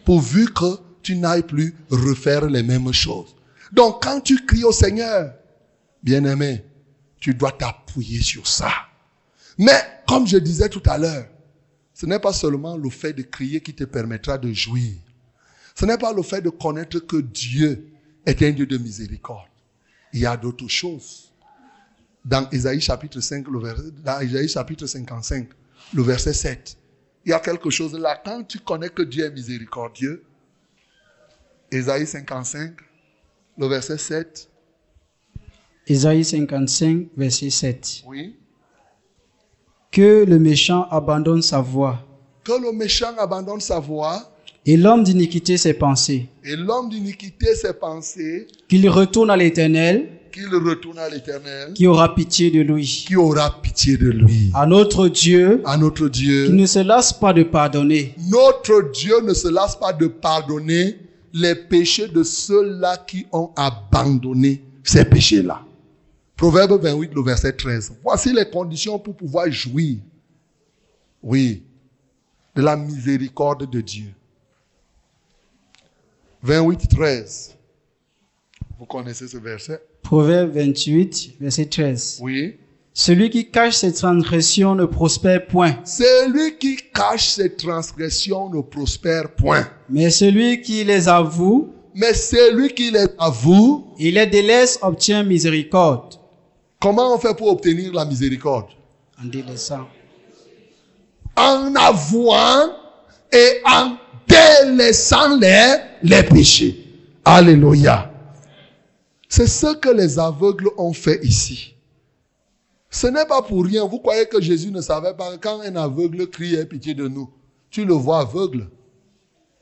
[0.04, 3.34] Pourvu que tu n'ailles plus refaire les mêmes choses.
[3.72, 5.32] Donc quand tu cries au Seigneur,
[6.02, 6.64] bien-aimé,
[7.20, 8.72] tu dois t'appuyer sur ça.
[9.58, 11.26] Mais comme je disais tout à l'heure,
[11.94, 14.94] ce n'est pas seulement le fait de crier qui te permettra de jouir.
[15.74, 17.88] Ce n'est pas le fait de connaître que Dieu
[18.26, 19.48] est un Dieu de miséricorde.
[20.12, 21.32] Il y a d'autres choses.
[22.24, 25.48] Dans Isaïe chapitre 5, le verset, dans Isaïe chapitre 55,
[25.94, 26.76] le verset 7,
[27.24, 28.20] il y a quelque chose là.
[28.24, 30.24] Quand tu connais que Dieu est miséricordieux,
[31.70, 32.74] Isaïe 55,
[33.58, 34.50] le verset 7,
[35.86, 38.02] Ésaïe 55, verset 7.
[38.06, 38.36] oui,
[39.90, 41.98] Que le méchant abandonne sa voie
[42.44, 44.20] que le méchant abandonne sa voie
[44.66, 50.48] et l'homme d'iniquité ses pensées, et l'homme d'iniquité ses pensées, qu'il retourne à l'Éternel qu'il
[50.56, 53.04] retourne à l'éternel, qui aura pitié de lui.
[53.06, 54.50] qui aura pitié de lui.
[54.54, 56.46] À notre Dieu À notre Dieu.
[56.46, 60.96] qui ne se lasse pas de pardonner, Notre Dieu ne se lasse pas de pardonner
[61.34, 65.60] les péchés de ceux-là qui ont abandonné ces péchés-là.
[66.42, 67.92] Proverbe 28, le verset 13.
[68.02, 69.98] Voici les conditions pour pouvoir jouir.
[71.22, 71.62] Oui,
[72.56, 74.08] de la miséricorde de Dieu.
[76.42, 77.54] 28, 13.
[78.76, 79.80] Vous connaissez ce verset?
[80.02, 82.18] Proverbe 28, verset 13.
[82.20, 82.56] Oui.
[82.92, 89.30] Celui qui cache ses transgressions ne prospère point, Celui qui cache ses transgressions ne prospère
[89.36, 89.68] point.
[89.88, 96.16] mais celui qui les avoue Mais celui qui les avoue, et les délaisse obtient miséricorde.
[96.82, 98.66] Comment on fait pour obtenir la miséricorde?
[99.22, 99.86] En délaissant.
[101.36, 102.72] En avouant
[103.32, 103.96] et en
[104.28, 106.84] délaissant les, les péchés.
[107.24, 108.12] Alléluia.
[109.28, 111.74] C'est ce que les aveugles ont fait ici.
[112.90, 113.86] Ce n'est pas pour rien.
[113.86, 115.38] Vous croyez que Jésus ne savait pas?
[115.38, 117.30] Quand un aveugle crie Aie pitié de nous.
[117.70, 118.68] Tu le vois aveugle.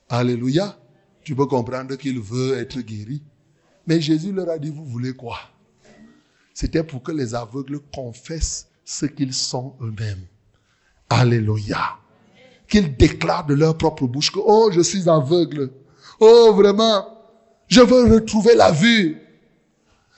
[0.09, 0.77] Alléluia.
[1.23, 3.23] Tu peux comprendre qu'il veut être guéri.
[3.87, 5.37] Mais Jésus leur a dit, vous voulez quoi?
[6.55, 10.27] C'était pour que les aveugles confessent ce qu'ils sont eux-mêmes.
[11.09, 11.97] Alléluia.
[12.69, 15.71] Qu'ils déclarent de leur propre bouche que, oh, je suis aveugle.
[16.21, 17.07] Oh, vraiment,
[17.67, 19.21] je veux retrouver la vue.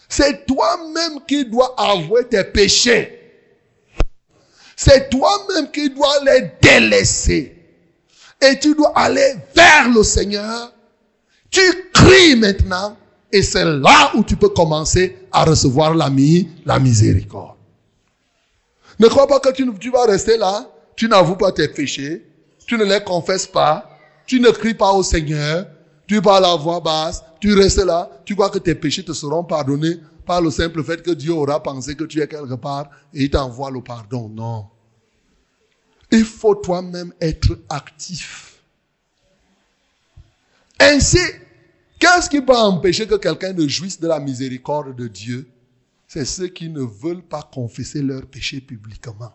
[0.09, 3.19] C'est toi-même qui dois avouer tes péchés.
[4.77, 7.57] C'est toi-même qui dois les délaisser.
[8.41, 10.73] Et tu dois aller vers le Seigneur.
[11.51, 11.61] Tu
[11.95, 12.97] cries maintenant.
[13.31, 17.57] Et c'est là où tu peux commencer à recevoir la, mi- la miséricorde.
[18.99, 20.69] Ne crois pas que tu, tu vas rester là.
[20.95, 22.27] Tu n'avoues pas tes péchés.
[22.67, 23.89] Tu ne les confesses pas.
[24.27, 25.67] Tu ne cries pas au Seigneur.
[26.07, 27.23] Tu parles à voix basse.
[27.41, 28.09] Tu restes là.
[28.25, 31.61] Tu crois que tes péchés te seront pardonnés par le simple fait que Dieu aura
[31.63, 34.29] pensé que tu es quelque part et il t'envoie le pardon.
[34.29, 34.67] Non.
[36.11, 38.61] Il faut toi-même être actif.
[40.79, 41.19] Ainsi,
[42.03, 45.49] qu'est-ce qui peut empêcher que quelqu'un ne jouisse de la miséricorde de Dieu?
[46.09, 49.33] C'est ceux qui ne veulent pas confesser leurs péchés publiquement.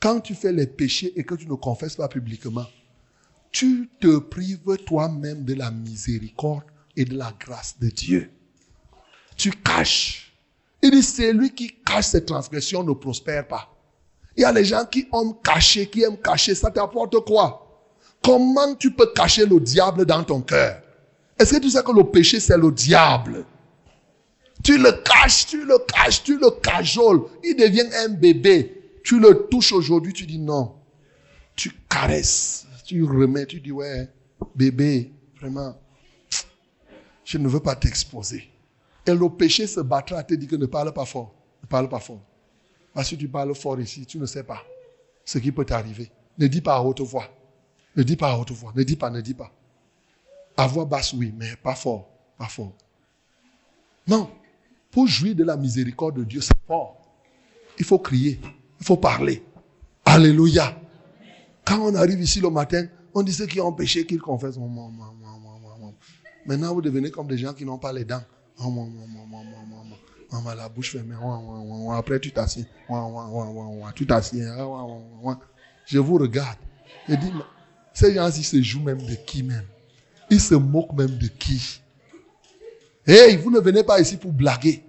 [0.00, 2.66] Quand tu fais les péchés et que tu ne confesses pas publiquement,
[3.50, 6.62] tu te prives toi-même de la miséricorde
[6.96, 8.30] et de la grâce de Dieu.
[9.36, 10.32] Tu caches.
[10.82, 13.68] Il dit, celui qui cache ses transgressions ne prospère pas.
[14.36, 17.90] Il y a les gens qui aiment cacher, qui aiment cacher, ça t'apporte quoi?
[18.22, 20.81] Comment tu peux cacher le diable dans ton cœur?
[21.42, 23.44] Est-ce que tu sais que le péché, c'est le diable?
[24.62, 27.24] Tu le caches, tu le caches, tu le cajoles.
[27.42, 29.00] Il devient un bébé.
[29.02, 30.76] Tu le touches aujourd'hui, tu dis non.
[31.56, 34.08] Tu caresses, tu remets, tu dis ouais,
[34.54, 35.76] bébé, vraiment,
[37.24, 38.48] je ne veux pas t'exposer.
[39.04, 41.34] Et le péché se battra, te dit que ne parle pas fort.
[41.60, 42.22] Ne parle pas fort.
[42.94, 44.62] Parce que tu parles fort ici, tu ne sais pas
[45.24, 46.08] ce qui peut t'arriver.
[46.38, 47.26] Ne dis pas à haute voix.
[47.96, 48.72] Ne dis pas à haute voix.
[48.76, 49.52] Ne dis pas, ne dis pas.
[50.56, 52.08] À voix basse, oui, mais pas fort.
[52.38, 52.72] Pas fort.
[54.06, 54.30] Non.
[54.90, 57.00] Pour jouir de la miséricorde de Dieu, c'est fort.
[57.78, 58.40] Il faut crier.
[58.80, 59.42] Il faut parler.
[60.04, 60.78] Alléluia.
[61.64, 64.58] Quand on arrive ici le matin, on dit ceux qui ont péché qu'ils confessent.
[66.44, 68.22] Maintenant, vous devenez comme des gens qui n'ont pas les dents.
[70.56, 71.14] La bouche fermée.
[71.94, 72.66] Après, tu t'assieds.
[73.94, 74.44] Tu t'assieds.
[74.44, 75.38] Ouah.
[75.86, 76.58] Je vous regarde.
[77.08, 77.32] Je dis,
[77.94, 79.64] ces gens-ci se jouent même de qui même?
[80.32, 81.82] Ils se moquent même de qui?
[83.06, 84.82] Hey, vous ne venez pas ici pour blaguer.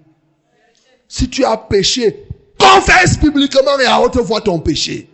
[1.06, 5.10] Si tu as péché, confesse publiquement et à haute voix ton péché.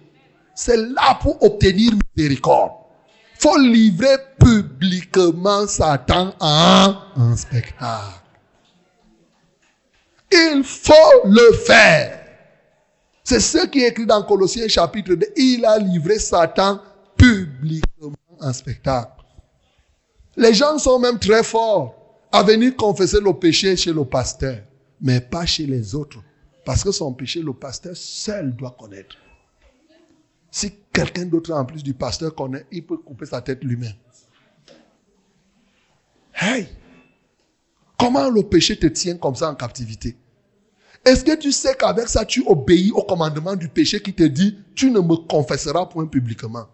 [0.54, 2.74] C'est là pour obtenir miséricorde.
[3.40, 8.22] faut livrer publiquement Satan en un spectacle.
[10.32, 12.24] Il faut le faire.
[13.24, 15.26] C'est ce qui est écrit dans Colossiens chapitre 2.
[15.38, 16.80] Il a livré Satan
[17.18, 19.19] publiquement en spectacle.
[20.40, 21.94] Les gens sont même très forts
[22.32, 24.60] à venir confesser le péché chez le pasteur,
[25.02, 26.20] mais pas chez les autres.
[26.64, 29.18] Parce que son péché, le pasteur seul doit connaître.
[30.50, 33.96] Si quelqu'un d'autre en plus du pasteur connaît, il peut couper sa tête lui-même.
[36.34, 36.70] Hey!
[37.98, 40.16] Comment le péché te tient comme ça en captivité?
[41.04, 44.58] Est-ce que tu sais qu'avec ça, tu obéis au commandement du péché qui te dit,
[44.74, 46.68] tu ne me confesseras point publiquement?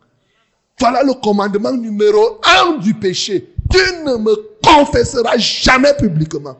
[0.79, 3.54] Voilà le commandement numéro un du péché.
[3.69, 6.57] Tu ne me confesseras jamais publiquement.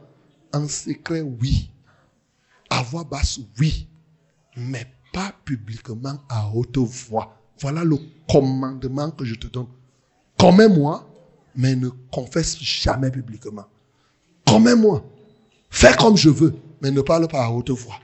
[0.53, 1.69] En secret, oui.
[2.69, 3.87] À voix basse, oui.
[4.57, 7.37] Mais pas publiquement à haute voix.
[7.59, 7.97] Voilà le
[8.29, 9.67] commandement que je te donne.
[10.37, 11.07] Commets-moi,
[11.55, 13.65] mais ne confesse jamais publiquement.
[14.45, 15.03] Commets-moi.
[15.69, 17.99] Fais comme je veux, mais ne parle pas à haute voix.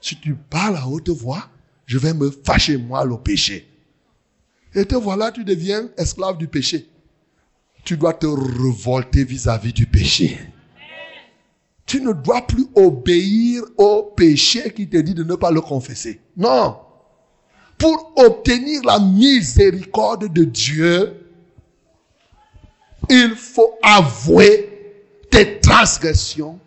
[0.00, 1.48] Si tu parles à haute voix,
[1.86, 3.68] je vais me fâcher, moi, le péché.
[4.74, 6.88] Et te voilà, tu deviens esclave du péché.
[7.84, 10.38] Tu dois te révolter vis-à-vis du péché.
[11.84, 16.20] Tu ne dois plus obéir au péché qui te dit de ne pas le confesser.
[16.36, 16.76] Non.
[17.76, 21.14] Pour obtenir la miséricorde de Dieu,
[23.10, 24.68] il faut avouer
[25.30, 26.60] tes transgressions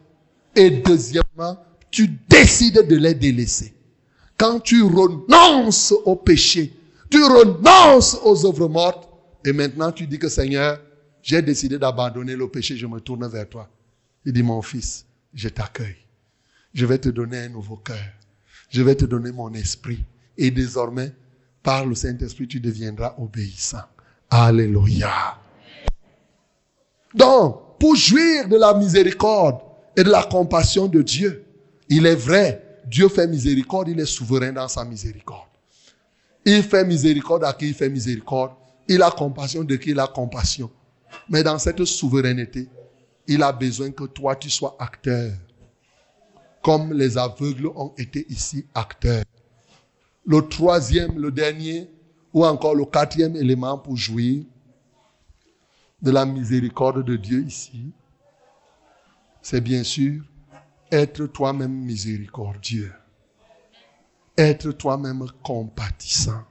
[0.56, 1.58] et deuxièmement,
[1.90, 3.74] tu décides de les délaisser.
[4.38, 6.74] Quand tu renonces au péché,
[7.10, 9.08] tu renonces aux œuvres mortes
[9.46, 10.80] et maintenant tu dis que Seigneur,
[11.26, 13.68] j'ai décidé d'abandonner le péché, je me tourne vers toi.
[14.26, 15.98] Il dit, mon fils, je t'accueille.
[16.72, 17.98] Je vais te donner un nouveau cœur.
[18.70, 20.04] Je vais te donner mon esprit.
[20.38, 21.12] Et désormais,
[21.64, 23.82] par le Saint-Esprit, tu deviendras obéissant.
[24.30, 25.40] Alléluia.
[27.12, 29.62] Donc, pour jouir de la miséricorde
[29.98, 31.44] et de la compassion de Dieu,
[31.90, 35.50] il est vrai, Dieu fait miséricorde, il est souverain dans sa miséricorde.
[36.46, 38.52] Il fait miséricorde à qui il fait miséricorde.
[38.88, 40.70] Il a compassion de qui il a compassion.
[41.30, 42.68] Mais dans cette souveraineté,
[43.28, 45.34] il a besoin que toi, tu sois acteur.
[46.62, 49.24] Comme les aveugles ont été ici acteurs.
[50.26, 51.90] Le troisième, le dernier,
[52.34, 54.44] ou encore le quatrième élément pour jouir
[56.02, 57.92] de la miséricorde de Dieu ici,
[59.42, 60.24] c'est bien sûr
[60.92, 62.94] être toi-même miséricordieux.
[64.38, 66.44] Être toi-même compatissant.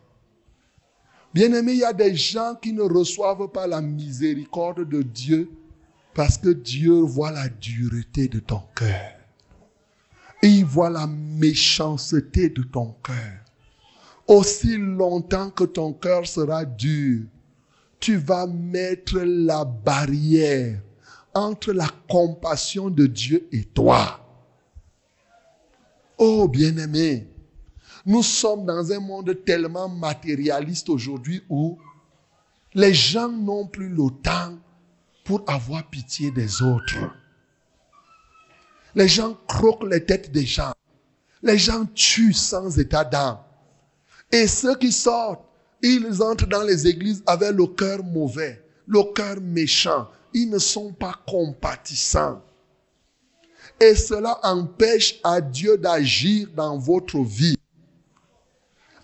[1.34, 5.50] Bien-aimé, il y a des gens qui ne reçoivent pas la miséricorde de Dieu
[6.14, 9.10] parce que Dieu voit la dureté de ton cœur.
[10.42, 13.40] Il voit la méchanceté de ton cœur.
[14.28, 17.24] Aussi longtemps que ton cœur sera dur,
[17.98, 20.80] tu vas mettre la barrière
[21.34, 24.20] entre la compassion de Dieu et toi.
[26.16, 27.26] Oh bien-aimé,
[28.06, 31.78] nous sommes dans un monde tellement matérialiste aujourd'hui où
[32.74, 34.58] les gens n'ont plus le temps
[35.24, 36.98] pour avoir pitié des autres.
[38.94, 40.72] Les gens croquent les têtes des gens.
[41.42, 43.38] Les gens tuent sans état d'âme.
[44.30, 45.44] Et ceux qui sortent,
[45.82, 50.08] ils entrent dans les églises avec le cœur mauvais, le cœur méchant.
[50.32, 52.42] Ils ne sont pas compatissants.
[53.80, 57.56] Et cela empêche à Dieu d'agir dans votre vie.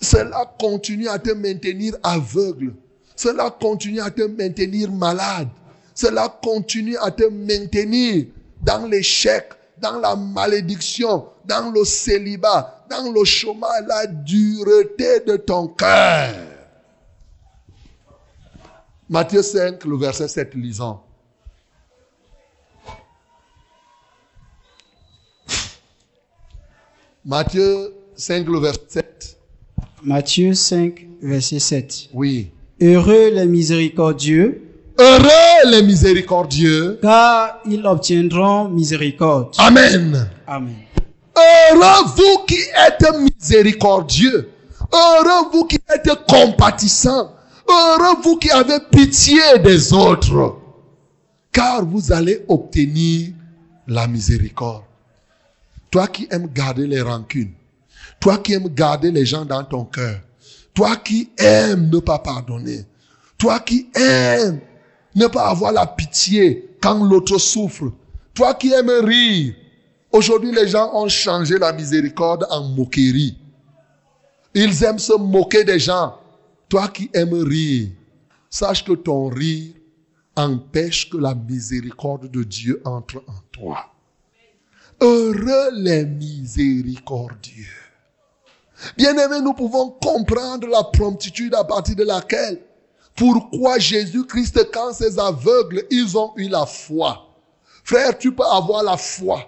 [0.00, 2.74] Cela continue à te maintenir aveugle.
[3.14, 5.48] Cela continue à te maintenir malade.
[5.94, 8.26] Cela continue à te maintenir
[8.62, 15.68] dans l'échec, dans la malédiction, dans le célibat, dans le chômage, la dureté de ton
[15.68, 16.34] cœur.
[19.08, 21.00] Matthieu 5, le verset 7, lisons.
[27.24, 29.39] Matthieu 5, le verset 7.
[30.02, 32.08] Matthieu 5, verset 7.
[32.14, 32.50] Oui.
[32.80, 34.62] Heureux les miséricordieux,
[34.98, 36.98] Heureux les miséricordieux.
[37.02, 39.54] car ils obtiendront miséricorde.
[39.58, 40.28] Amen.
[40.46, 40.74] Amen.
[41.36, 44.50] Heureux vous qui êtes miséricordieux.
[44.92, 47.32] Heureux vous qui êtes compatissant.
[47.68, 50.56] Heureux vous qui avez pitié des autres.
[51.52, 53.28] Car vous allez obtenir
[53.86, 54.82] la miséricorde.
[55.90, 57.52] Toi qui aimes garder les rancunes.
[58.20, 60.20] Toi qui aimes garder les gens dans ton cœur.
[60.74, 62.84] Toi qui aimes ne pas pardonner.
[63.38, 64.60] Toi qui aimes
[65.14, 67.90] ne pas avoir la pitié quand l'autre souffre.
[68.34, 69.54] Toi qui aimes rire.
[70.12, 73.38] Aujourd'hui, les gens ont changé la miséricorde en moquerie.
[74.54, 76.16] Ils aiment se moquer des gens.
[76.68, 77.88] Toi qui aimes rire,
[78.48, 79.72] sache que ton rire
[80.36, 83.92] empêche que la miséricorde de Dieu entre en toi.
[85.00, 87.89] Heureux les miséricordieux.
[88.96, 92.60] Bien-aimés, nous pouvons comprendre la promptitude à partir de laquelle,
[93.16, 97.26] pourquoi Jésus-Christ, quand ces aveugles, ils ont eu la foi.
[97.84, 99.44] Frère, tu peux avoir la foi.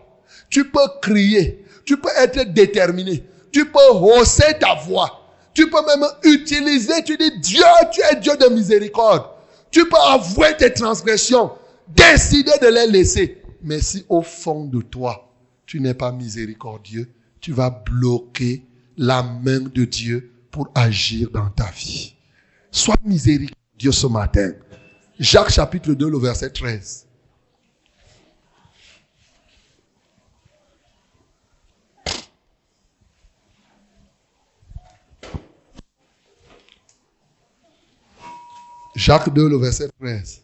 [0.51, 1.65] Tu peux crier.
[1.85, 3.25] Tu peux être déterminé.
[3.51, 5.21] Tu peux hausser ta voix.
[5.55, 9.25] Tu peux même utiliser, tu dis, Dieu, tu es Dieu de miséricorde.
[9.71, 11.53] Tu peux avouer tes transgressions,
[11.89, 13.43] décider de les laisser.
[13.63, 15.31] Mais si au fond de toi,
[15.67, 17.11] tu n'es pas miséricordieux,
[17.41, 22.15] tu vas bloquer la main de Dieu pour agir dans ta vie.
[22.71, 24.53] Sois miséricordieux ce matin.
[25.19, 27.07] Jacques chapitre 2, le verset 13.
[38.95, 40.43] Jacques 2, le verset 13.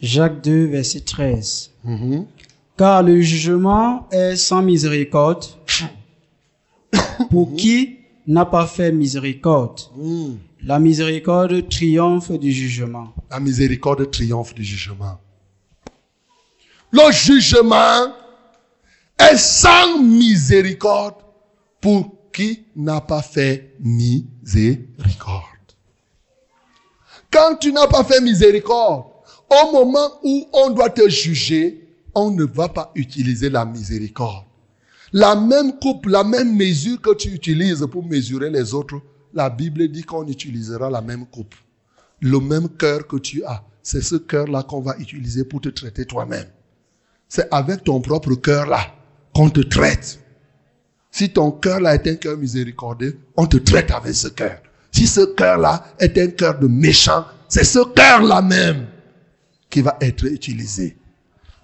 [0.00, 1.70] Jacques 2, verset 13.
[1.84, 2.26] Mhm.
[2.76, 5.44] Car le jugement est sans miséricorde
[7.28, 9.80] pour qui n'a pas fait miséricorde.
[9.96, 10.34] Hmm.
[10.64, 13.14] La miséricorde triomphe du jugement.
[13.30, 15.18] La miséricorde triomphe du jugement.
[16.92, 18.12] Le jugement
[19.18, 21.14] est sans miséricorde
[21.80, 25.44] pour qui n'a pas fait miséricorde.
[27.32, 29.04] Quand tu n'as pas fait miséricorde,
[29.50, 34.44] au moment où on doit te juger, on ne va pas utiliser la miséricorde.
[35.12, 39.00] La même coupe, la même mesure que tu utilises pour mesurer les autres,
[39.34, 41.54] la Bible dit qu'on utilisera la même coupe.
[42.20, 46.04] Le même cœur que tu as, c'est ce cœur-là qu'on va utiliser pour te traiter
[46.04, 46.46] toi-même.
[47.28, 48.80] C'est avec ton propre cœur-là
[49.34, 50.20] qu'on te traite.
[51.10, 54.58] Si ton cœur-là est un cœur miséricordieux, on te traite avec ce cœur.
[54.92, 58.86] Si ce cœur-là est un cœur de méchant, c'est ce cœur-là même
[59.68, 60.96] qui va être utilisé.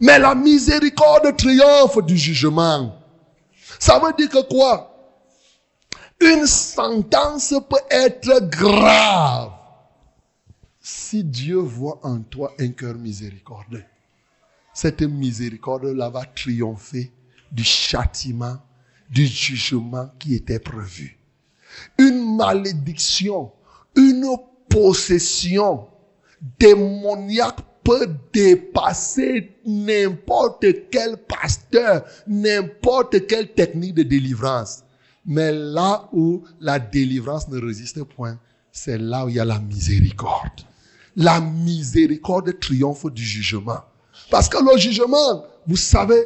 [0.00, 2.95] Mais la miséricorde triomphe du jugement.
[3.78, 4.92] Ça veut dire que quoi?
[6.20, 9.52] Une sentence peut être grave
[10.80, 13.84] si Dieu voit en toi un cœur miséricordieux.
[14.72, 17.12] Cette miséricorde-là va triompher
[17.50, 18.58] du châtiment,
[19.10, 21.18] du jugement qui était prévu.
[21.98, 23.52] Une malédiction,
[23.96, 24.36] une
[24.68, 25.88] possession
[26.58, 34.82] démoniaque peut dépasser n'importe quel pasteur, n'importe quelle technique de délivrance.
[35.24, 38.38] Mais là où la délivrance ne résiste point,
[38.72, 40.62] c'est là où il y a la miséricorde.
[41.14, 43.80] La miséricorde triomphe du jugement.
[44.30, 46.24] Parce que le jugement, vous savez,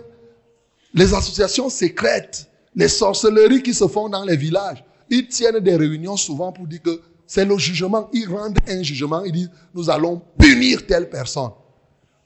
[0.95, 6.17] les associations secrètes, les sorcelleries qui se font dans les villages, ils tiennent des réunions
[6.17, 7.01] souvent pour dire que
[7.31, 8.11] c'est le jugement.
[8.13, 11.53] Ils rendent un jugement, ils disent, nous allons punir telle personne.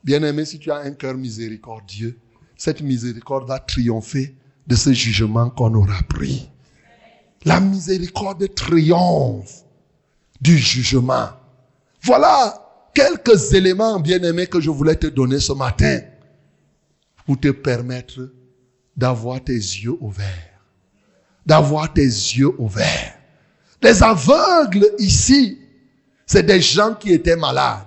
[0.03, 2.19] Bien-aimé, si tu as un cœur miséricordieux,
[2.57, 4.35] cette miséricorde va triompher
[4.67, 6.51] de ce jugement qu'on aura pris.
[7.45, 9.65] La miséricorde triomphe
[10.41, 11.29] du jugement.
[12.03, 16.01] Voilà quelques éléments, bien-aimés, que je voulais te donner ce matin
[17.27, 18.33] pour te permettre
[18.97, 20.63] d'avoir tes yeux ouverts.
[21.45, 23.19] D'avoir tes yeux ouverts.
[23.85, 25.59] Les aveugles ici,
[26.25, 27.85] c'est des gens qui étaient malades.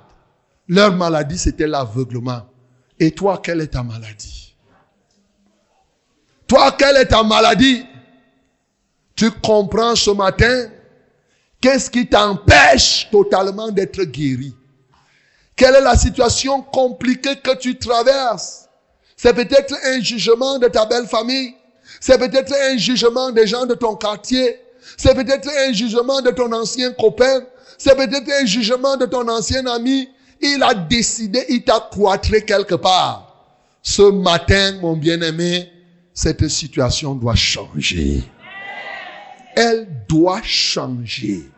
[0.67, 2.43] Leur maladie, c'était l'aveuglement.
[2.99, 4.55] Et toi, quelle est ta maladie?
[6.45, 7.83] Toi, quelle est ta maladie?
[9.15, 10.69] Tu comprends ce matin?
[11.59, 14.55] Qu'est-ce qui t'empêche totalement d'être guéri?
[15.55, 18.69] Quelle est la situation compliquée que tu traverses?
[19.15, 21.55] C'est peut-être un jugement de ta belle famille.
[21.99, 24.59] C'est peut-être un jugement des gens de ton quartier.
[24.95, 27.41] C'est peut-être un jugement de ton ancien copain.
[27.77, 30.09] C'est peut-être un jugement de ton ancien ami.
[30.39, 33.27] Il a décidé, il t'a cloîtré quelque part.
[33.81, 35.71] Ce matin, mon bien-aimé,
[36.13, 38.23] cette situation doit changer.
[39.55, 41.49] Elle doit changer.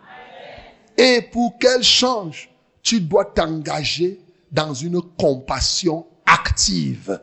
[0.97, 2.49] Et pour qu'elle change,
[2.81, 4.19] tu dois t'engager
[4.51, 7.19] dans une compassion active.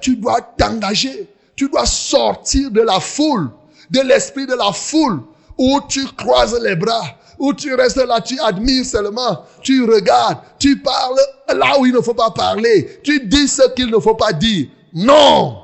[0.00, 1.28] Tu dois t'engager.
[1.56, 3.50] Tu dois sortir de la foule,
[3.90, 5.22] de l'esprit de la foule,
[5.58, 10.80] où tu croises les bras, où tu restes là, tu admires seulement, tu regardes, tu
[10.80, 14.32] parles là où il ne faut pas parler, tu dis ce qu'il ne faut pas
[14.32, 14.68] dire.
[14.92, 15.58] Non!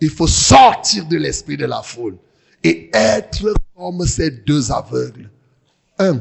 [0.00, 2.18] Il faut sortir de l'esprit de la foule
[2.62, 5.30] et être comme ces deux aveugles.
[5.98, 6.20] Un,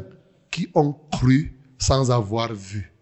[0.51, 2.93] qui ont cru sans avoir vu.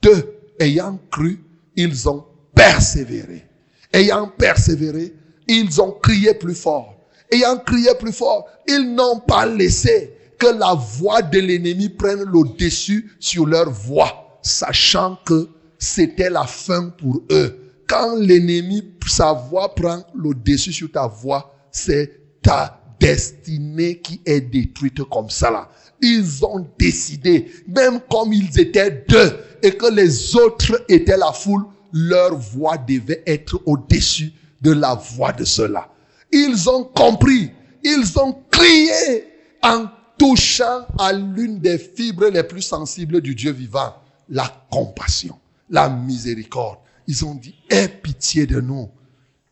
[0.00, 1.44] Deux, ayant cru,
[1.74, 2.24] ils ont
[2.54, 3.44] persévéré.
[3.92, 5.12] Ayant persévéré,
[5.48, 6.93] ils ont crié plus fort.
[7.30, 12.56] Ayant crié plus fort, ils n'ont pas laissé que la voix de l'ennemi prenne le
[12.56, 15.48] dessus sur leur voix, sachant que
[15.78, 17.60] c'était la fin pour eux.
[17.88, 24.40] Quand l'ennemi, sa voix prend le dessus sur ta voix, c'est ta destinée qui est
[24.40, 25.68] détruite comme ça là.
[26.00, 29.32] Ils ont décidé, même comme ils étaient deux
[29.62, 35.32] et que les autres étaient la foule, leur voix devait être au-dessus de la voix
[35.32, 35.88] de ceux-là.
[36.36, 37.52] Ils ont compris,
[37.84, 39.24] ils ont crié
[39.62, 39.86] en
[40.18, 43.94] touchant à l'une des fibres les plus sensibles du Dieu vivant,
[44.28, 45.38] la compassion,
[45.70, 46.78] la miséricorde.
[47.06, 48.90] Ils ont dit, aie pitié de nous,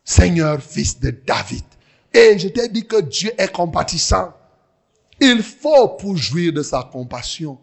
[0.05, 1.63] Seigneur, fils de David.
[2.13, 4.35] Et je t'ai dit que Dieu est compatissant.
[5.21, 7.61] Il faut, pour jouir de sa compassion,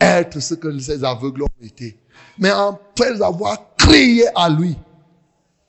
[0.00, 1.98] être ce que ces aveugles ont été.
[2.38, 4.78] Mais après avoir crié à lui,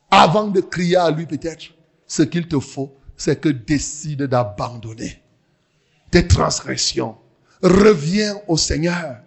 [0.10, 1.73] avant de crier à lui peut-être,
[2.16, 5.20] ce qu'il te faut, c'est que décide d'abandonner
[6.12, 7.18] tes transgressions.
[7.64, 9.18] Reviens au Seigneur.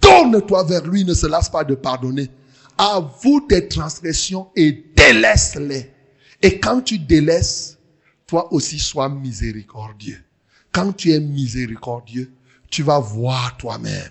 [0.00, 2.28] Tourne-toi vers lui, ne se lasse pas de pardonner.
[2.76, 5.92] Avoue tes transgressions et délaisse-les.
[6.42, 7.78] Et quand tu délaisses,
[8.26, 10.20] toi aussi sois miséricordieux.
[10.72, 12.32] quand tu es miséricordieux,
[12.68, 14.10] tu vas voir toi-même.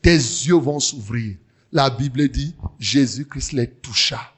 [0.00, 1.36] Tes yeux vont s'ouvrir.
[1.70, 4.32] La Bible dit, Jésus-Christ les toucha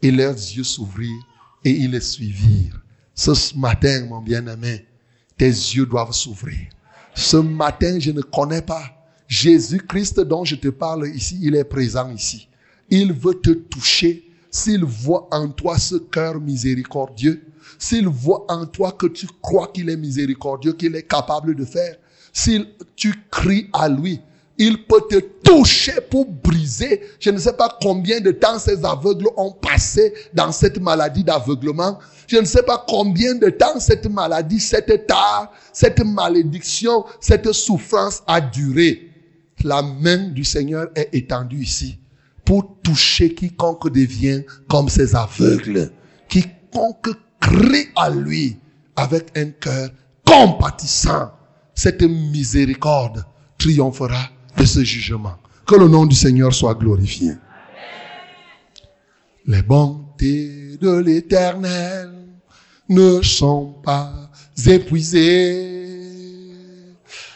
[0.00, 1.35] et leurs yeux s'ouvrirent
[1.66, 2.80] et ils les suivirent.
[3.12, 4.86] Ce matin, mon bien-aimé,
[5.36, 6.68] tes yeux doivent s'ouvrir.
[7.12, 8.84] Ce matin, je ne connais pas.
[9.26, 12.48] Jésus-Christ dont je te parle ici, il est présent ici.
[12.88, 14.30] Il veut te toucher.
[14.48, 17.42] S'il voit en toi ce cœur miséricordieux,
[17.80, 21.96] s'il voit en toi que tu crois qu'il est miséricordieux, qu'il est capable de faire,
[22.32, 22.64] si
[22.94, 24.20] tu cries à lui,
[24.58, 27.02] il peut te toucher pour briser.
[27.20, 31.98] Je ne sais pas combien de temps ces aveugles ont passé dans cette maladie d'aveuglement.
[32.26, 38.22] Je ne sais pas combien de temps cette maladie, cette tare, cette malédiction, cette souffrance
[38.26, 39.10] a duré.
[39.64, 41.98] La main du Seigneur est étendue ici
[42.46, 45.90] pour toucher quiconque devient comme ces aveugles.
[46.28, 47.10] Quiconque
[47.40, 48.58] crie à lui
[48.94, 49.90] avec un cœur
[50.24, 51.32] compatissant.
[51.74, 53.24] Cette miséricorde
[53.58, 55.36] triomphera de ce jugement.
[55.66, 57.32] Que le nom du Seigneur soit glorifié.
[59.46, 62.10] Les bontés de l'éternel
[62.88, 64.30] ne sont pas
[64.66, 65.76] épuisées.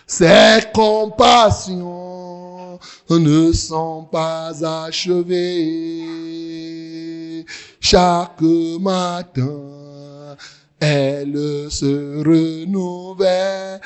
[0.07, 2.01] Ses compassions
[3.11, 6.07] ne sont pas achevées.
[7.81, 8.41] Chaque
[8.81, 10.37] matin,
[10.81, 13.81] elle se renouvelle.